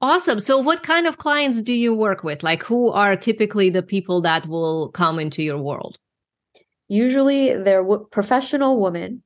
Awesome. 0.00 0.40
So, 0.40 0.58
what 0.58 0.82
kind 0.82 1.06
of 1.06 1.18
clients 1.18 1.60
do 1.60 1.74
you 1.74 1.94
work 1.94 2.22
with? 2.24 2.42
Like, 2.42 2.62
who 2.62 2.90
are 2.92 3.16
typically 3.16 3.68
the 3.70 3.82
people 3.82 4.22
that 4.22 4.46
will 4.46 4.90
come 4.92 5.18
into 5.18 5.42
your 5.42 5.58
world? 5.58 5.98
Usually, 6.88 7.54
they're 7.54 7.82
w- 7.82 8.06
professional 8.10 8.80
women 8.80 9.22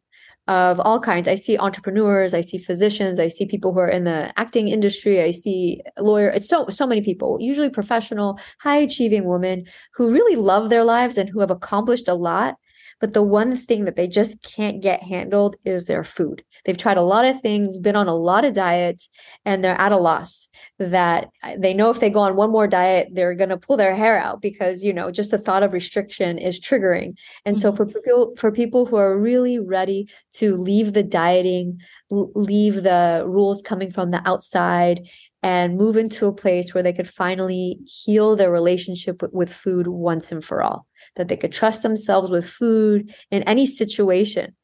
of 0.48 0.80
all 0.80 0.98
kinds. 0.98 1.28
I 1.28 1.34
see 1.36 1.56
entrepreneurs, 1.58 2.34
I 2.34 2.40
see 2.40 2.58
physicians, 2.58 3.20
I 3.20 3.28
see 3.28 3.46
people 3.46 3.72
who 3.72 3.80
are 3.80 3.88
in 3.88 4.04
the 4.04 4.32
acting 4.36 4.68
industry, 4.68 5.22
I 5.22 5.30
see 5.30 5.82
lawyer. 5.98 6.30
It's 6.30 6.48
so 6.48 6.66
so 6.68 6.86
many 6.86 7.02
people, 7.02 7.38
usually 7.40 7.70
professional, 7.70 8.38
high 8.60 8.78
achieving 8.78 9.24
women 9.24 9.66
who 9.94 10.10
really 10.12 10.36
love 10.36 10.70
their 10.70 10.84
lives 10.84 11.18
and 11.18 11.28
who 11.28 11.40
have 11.40 11.50
accomplished 11.50 12.08
a 12.08 12.14
lot 12.14 12.56
but 13.00 13.12
the 13.12 13.22
one 13.22 13.56
thing 13.56 13.84
that 13.84 13.96
they 13.96 14.08
just 14.08 14.42
can't 14.42 14.80
get 14.80 15.02
handled 15.02 15.56
is 15.64 15.86
their 15.86 16.04
food. 16.04 16.44
They've 16.64 16.76
tried 16.76 16.96
a 16.96 17.02
lot 17.02 17.24
of 17.24 17.40
things, 17.40 17.78
been 17.78 17.96
on 17.96 18.08
a 18.08 18.14
lot 18.14 18.44
of 18.44 18.54
diets, 18.54 19.08
and 19.44 19.62
they're 19.62 19.80
at 19.80 19.92
a 19.92 19.96
loss. 19.96 20.48
That 20.78 21.28
they 21.56 21.74
know 21.74 21.90
if 21.90 22.00
they 22.00 22.10
go 22.10 22.20
on 22.20 22.36
one 22.36 22.50
more 22.50 22.66
diet, 22.66 23.08
they're 23.12 23.34
going 23.34 23.50
to 23.50 23.56
pull 23.56 23.76
their 23.76 23.94
hair 23.94 24.18
out 24.18 24.42
because, 24.42 24.84
you 24.84 24.92
know, 24.92 25.10
just 25.10 25.30
the 25.30 25.38
thought 25.38 25.62
of 25.62 25.72
restriction 25.72 26.38
is 26.38 26.60
triggering. 26.60 27.14
And 27.44 27.56
mm-hmm. 27.56 27.60
so 27.62 27.72
for 27.72 27.86
people, 27.86 28.34
for 28.36 28.52
people 28.52 28.86
who 28.86 28.96
are 28.96 29.18
really 29.18 29.58
ready 29.58 30.08
to 30.34 30.56
leave 30.56 30.92
the 30.92 31.02
dieting, 31.02 31.80
leave 32.10 32.82
the 32.82 33.24
rules 33.26 33.62
coming 33.62 33.90
from 33.90 34.10
the 34.10 34.26
outside 34.28 35.08
and 35.42 35.76
move 35.76 35.96
into 35.96 36.26
a 36.26 36.32
place 36.32 36.74
where 36.74 36.82
they 36.82 36.92
could 36.92 37.08
finally 37.08 37.78
heal 37.86 38.34
their 38.34 38.50
relationship 38.50 39.22
with, 39.32 39.52
food 39.52 39.86
once 39.86 40.32
and 40.32 40.44
for 40.44 40.62
all 40.62 40.86
that 41.16 41.28
they 41.28 41.36
could 41.36 41.52
trust 41.52 41.82
themselves 41.82 42.30
with 42.30 42.48
food 42.48 43.14
in 43.30 43.42
any 43.44 43.64
situation 43.64 44.54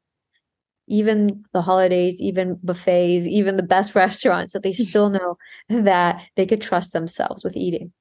even 0.86 1.44
the 1.52 1.62
holidays, 1.62 2.20
even 2.20 2.58
buffets, 2.62 3.26
even 3.26 3.56
the 3.56 3.62
best 3.62 3.94
restaurants, 4.04 4.52
that 4.52 4.62
they 4.62 4.72
hmm. 4.72 4.82
still 4.82 5.10
know 5.10 5.36
that 5.68 6.22
they 6.36 6.46
could 6.46 6.60
trust 6.60 6.92
themselves 6.92 7.44
with 7.44 7.56
eating. 7.56 7.92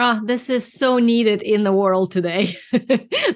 Oh, 0.00 0.20
this 0.24 0.48
is 0.48 0.72
so 0.72 0.98
needed 0.98 1.42
in 1.42 1.64
the 1.64 1.72
world 1.72 2.12
today. 2.12 2.56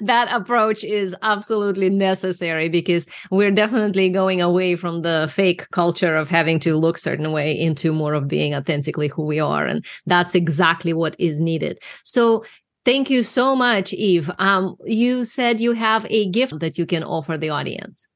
that 0.01 0.29
approach 0.31 0.85
is 0.85 1.13
absolutely 1.23 1.91
necessary 1.91 2.69
because 2.69 3.09
we're 3.33 3.51
definitely 3.51 4.09
going 4.11 4.41
away 4.41 4.77
from 4.77 5.03
the 5.03 5.29
fake 5.29 5.69
culture 5.73 6.15
of 6.15 6.29
having 6.29 6.61
to 6.61 6.77
look 6.77 6.99
certain 6.99 7.33
way 7.33 7.59
into 7.59 7.93
more 7.93 8.15
of 8.15 8.29
being 8.29 8.55
authentically 8.55 9.09
who 9.09 9.25
we 9.25 9.41
are. 9.41 9.67
And 9.67 9.85
that's 10.07 10.37
exactly 10.37 10.93
what 10.93 11.17
is 11.19 11.41
needed. 11.41 11.83
So 12.05 12.45
thank 12.85 13.11
you 13.11 13.25
so 13.25 13.57
much, 13.57 13.93
Eve. 13.93 14.31
Um, 14.39 14.77
you 14.85 15.25
said 15.25 15.61
you 15.61 15.73
have 15.73 16.07
a 16.11 16.31
gift 16.31 16.61
that 16.61 16.79
you 16.79 16.87
can 16.87 17.03
offer 17.03 17.37
the 17.37 17.51
audience. 17.51 18.07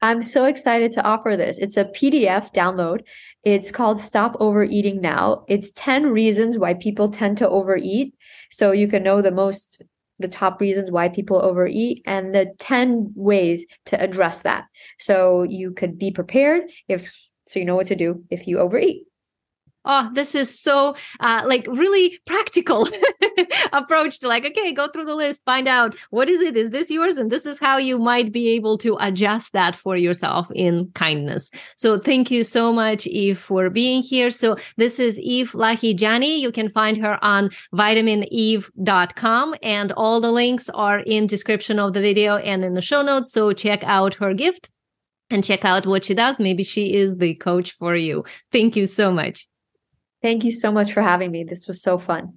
I'm 0.00 0.22
so 0.22 0.44
excited 0.44 0.92
to 0.92 1.02
offer 1.02 1.36
this. 1.36 1.58
It's 1.58 1.76
a 1.76 1.86
PDF 1.86 2.52
download. 2.54 3.00
It's 3.42 3.72
called 3.72 4.00
Stop 4.00 4.36
Overeating 4.38 5.00
Now. 5.00 5.44
It's 5.48 5.72
10 5.72 6.06
reasons 6.06 6.56
why 6.56 6.74
people 6.74 7.08
tend 7.08 7.36
to 7.38 7.48
overeat. 7.48 8.14
So 8.50 8.70
you 8.70 8.86
can 8.86 9.02
know 9.02 9.20
the 9.20 9.32
most, 9.32 9.82
the 10.20 10.28
top 10.28 10.60
reasons 10.60 10.92
why 10.92 11.08
people 11.08 11.42
overeat 11.42 12.02
and 12.06 12.32
the 12.32 12.54
10 12.60 13.12
ways 13.16 13.66
to 13.86 14.00
address 14.00 14.42
that. 14.42 14.66
So 15.00 15.42
you 15.42 15.72
could 15.72 15.98
be 15.98 16.12
prepared 16.12 16.70
if, 16.86 17.12
so 17.48 17.58
you 17.58 17.64
know 17.64 17.76
what 17.76 17.88
to 17.88 17.96
do 17.96 18.22
if 18.30 18.46
you 18.46 18.60
overeat 18.60 19.07
oh 19.88 20.08
this 20.12 20.34
is 20.34 20.60
so 20.60 20.94
uh, 21.20 21.42
like 21.44 21.66
really 21.68 22.18
practical 22.26 22.88
approach 23.72 24.20
to 24.20 24.28
like 24.28 24.44
okay 24.44 24.72
go 24.72 24.86
through 24.88 25.04
the 25.04 25.14
list 25.14 25.42
find 25.44 25.66
out 25.66 25.96
what 26.10 26.28
is 26.28 26.40
it 26.40 26.56
is 26.56 26.70
this 26.70 26.90
yours 26.90 27.16
and 27.16 27.32
this 27.32 27.46
is 27.46 27.58
how 27.58 27.76
you 27.76 27.98
might 27.98 28.30
be 28.30 28.50
able 28.50 28.78
to 28.78 28.96
adjust 29.00 29.52
that 29.52 29.74
for 29.74 29.96
yourself 29.96 30.48
in 30.54 30.88
kindness 30.94 31.50
so 31.76 31.98
thank 31.98 32.30
you 32.30 32.44
so 32.44 32.72
much 32.72 33.06
eve 33.06 33.38
for 33.38 33.68
being 33.70 34.02
here 34.02 34.30
so 34.30 34.56
this 34.76 34.98
is 34.98 35.18
eve 35.18 35.52
lahijani 35.52 36.38
you 36.38 36.52
can 36.52 36.68
find 36.68 36.96
her 36.96 37.18
on 37.24 37.50
vitamineve.com 37.74 39.54
and 39.62 39.92
all 39.92 40.20
the 40.20 40.30
links 40.30 40.68
are 40.70 41.00
in 41.00 41.26
description 41.26 41.78
of 41.78 41.92
the 41.94 42.00
video 42.00 42.36
and 42.36 42.64
in 42.64 42.74
the 42.74 42.82
show 42.82 43.02
notes 43.02 43.32
so 43.32 43.52
check 43.52 43.82
out 43.84 44.14
her 44.14 44.34
gift 44.34 44.70
and 45.30 45.44
check 45.44 45.64
out 45.64 45.86
what 45.86 46.04
she 46.04 46.14
does. 46.14 46.38
Maybe 46.38 46.64
she 46.64 46.94
is 46.94 47.16
the 47.16 47.34
coach 47.34 47.72
for 47.72 47.94
you. 47.94 48.24
Thank 48.50 48.76
you 48.76 48.86
so 48.86 49.10
much. 49.10 49.46
Thank 50.22 50.44
you 50.44 50.52
so 50.52 50.72
much 50.72 50.92
for 50.92 51.02
having 51.02 51.30
me. 51.30 51.44
This 51.44 51.66
was 51.68 51.82
so 51.82 51.98
fun. 51.98 52.34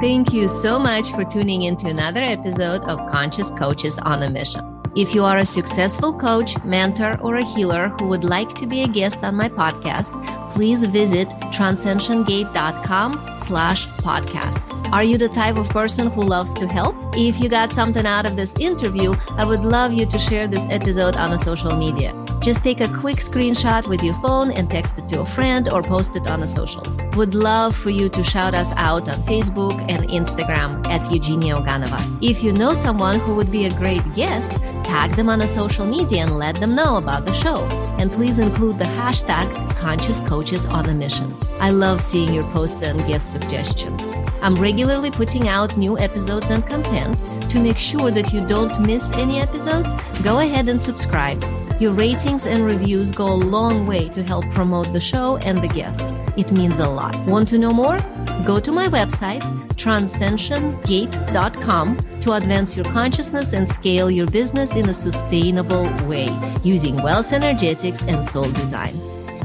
Thank 0.00 0.32
you 0.32 0.48
so 0.48 0.78
much 0.78 1.10
for 1.10 1.24
tuning 1.24 1.62
into 1.62 1.88
another 1.88 2.20
episode 2.20 2.82
of 2.82 2.98
Conscious 3.10 3.50
Coaches 3.50 3.98
on 3.98 4.22
a 4.22 4.30
Mission. 4.30 4.64
If 4.96 5.14
you 5.14 5.24
are 5.24 5.38
a 5.38 5.44
successful 5.44 6.12
coach, 6.12 6.62
mentor, 6.64 7.18
or 7.20 7.36
a 7.36 7.44
healer 7.44 7.88
who 7.88 8.08
would 8.08 8.24
like 8.24 8.54
to 8.54 8.66
be 8.66 8.82
a 8.82 8.88
guest 8.88 9.24
on 9.24 9.34
my 9.34 9.48
podcast, 9.48 10.12
please 10.50 10.82
visit 10.82 11.28
transcensiongate.com 11.52 13.12
slash 13.44 13.86
podcast. 13.86 14.92
Are 14.92 15.04
you 15.04 15.18
the 15.18 15.28
type 15.28 15.56
of 15.56 15.68
person 15.68 16.10
who 16.10 16.22
loves 16.22 16.54
to 16.54 16.66
help? 16.66 16.96
If 17.14 17.40
you 17.40 17.48
got 17.48 17.72
something 17.72 18.06
out 18.06 18.24
of 18.24 18.36
this 18.36 18.54
interview, 18.54 19.14
I 19.30 19.44
would 19.44 19.64
love 19.64 19.92
you 19.92 20.06
to 20.06 20.18
share 20.18 20.48
this 20.48 20.64
episode 20.70 21.16
on 21.16 21.32
a 21.32 21.38
social 21.38 21.76
media. 21.76 22.14
Just 22.40 22.62
take 22.62 22.80
a 22.80 22.88
quick 22.88 23.16
screenshot 23.16 23.86
with 23.88 24.02
your 24.02 24.14
phone 24.14 24.52
and 24.52 24.70
text 24.70 24.98
it 24.98 25.08
to 25.08 25.20
a 25.20 25.26
friend 25.26 25.68
or 25.72 25.82
post 25.82 26.14
it 26.14 26.28
on 26.28 26.40
the 26.40 26.46
socials. 26.46 26.96
Would 27.16 27.34
love 27.34 27.74
for 27.74 27.90
you 27.90 28.08
to 28.10 28.22
shout 28.22 28.54
us 28.54 28.72
out 28.76 29.08
on 29.08 29.14
Facebook 29.24 29.74
and 29.88 30.04
Instagram 30.08 30.86
at 30.86 31.10
Eugenia 31.10 31.56
Oganova. 31.56 32.00
If 32.22 32.42
you 32.42 32.52
know 32.52 32.72
someone 32.74 33.18
who 33.18 33.34
would 33.34 33.50
be 33.50 33.66
a 33.66 33.70
great 33.70 34.02
guest, 34.14 34.52
tag 34.84 35.16
them 35.16 35.28
on 35.28 35.40
a 35.40 35.48
social 35.48 35.84
media 35.84 36.22
and 36.22 36.38
let 36.38 36.54
them 36.56 36.74
know 36.74 36.96
about 36.96 37.26
the 37.26 37.32
show. 37.32 37.64
And 37.98 38.10
please 38.12 38.38
include 38.38 38.78
the 38.78 38.84
hashtag 38.84 39.76
Conscious 39.76 40.20
Coaches 40.20 40.64
on 40.66 40.88
a 40.88 40.94
Mission. 40.94 41.26
I 41.60 41.70
love 41.70 42.00
seeing 42.00 42.32
your 42.32 42.44
posts 42.52 42.82
and 42.82 42.98
guest 43.06 43.32
suggestions. 43.32 44.02
I'm 44.42 44.54
regularly 44.54 45.10
putting 45.10 45.48
out 45.48 45.76
new 45.76 45.98
episodes 45.98 46.50
and 46.50 46.64
content. 46.64 47.18
To 47.50 47.60
make 47.60 47.78
sure 47.78 48.10
that 48.12 48.32
you 48.32 48.46
don't 48.46 48.80
miss 48.80 49.10
any 49.12 49.40
episodes, 49.40 49.92
go 50.22 50.38
ahead 50.38 50.68
and 50.68 50.80
subscribe. 50.80 51.42
Your 51.80 51.92
ratings 51.92 52.44
and 52.44 52.64
reviews 52.64 53.12
go 53.12 53.32
a 53.32 53.34
long 53.34 53.86
way 53.86 54.08
to 54.08 54.24
help 54.24 54.44
promote 54.50 54.92
the 54.92 54.98
show 54.98 55.36
and 55.38 55.58
the 55.58 55.68
guests. 55.68 56.12
It 56.36 56.50
means 56.50 56.76
a 56.78 56.88
lot. 56.88 57.16
Want 57.26 57.48
to 57.50 57.58
know 57.58 57.70
more? 57.70 57.98
Go 58.44 58.58
to 58.58 58.72
my 58.72 58.86
website, 58.86 59.42
transcensiongate.com, 59.76 61.98
to 62.20 62.32
advance 62.32 62.74
your 62.74 62.84
consciousness 62.86 63.52
and 63.52 63.68
scale 63.68 64.10
your 64.10 64.26
business 64.26 64.74
in 64.74 64.88
a 64.88 64.94
sustainable 64.94 65.84
way 66.08 66.26
using 66.64 66.96
wealth 66.96 67.32
energetics 67.32 68.02
and 68.02 68.26
soul 68.26 68.50
design. 68.50 68.94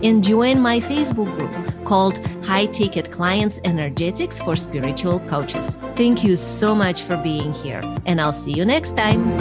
And 0.02 0.24
join 0.24 0.60
my 0.60 0.80
Facebook 0.80 1.32
group 1.38 1.52
called 1.86 2.18
High 2.44 2.66
Ticket 2.66 3.12
Clients 3.12 3.60
Energetics 3.64 4.40
for 4.40 4.56
Spiritual 4.56 5.20
Coaches. 5.22 5.78
Thank 5.96 6.24
you 6.24 6.36
so 6.36 6.74
much 6.74 7.04
for 7.04 7.16
being 7.18 7.54
here, 7.54 7.84
and 8.08 8.20
I'll 8.20 8.34
see 8.34 8.54
you 8.54 8.66
next 8.66 8.98
time. 8.98 9.38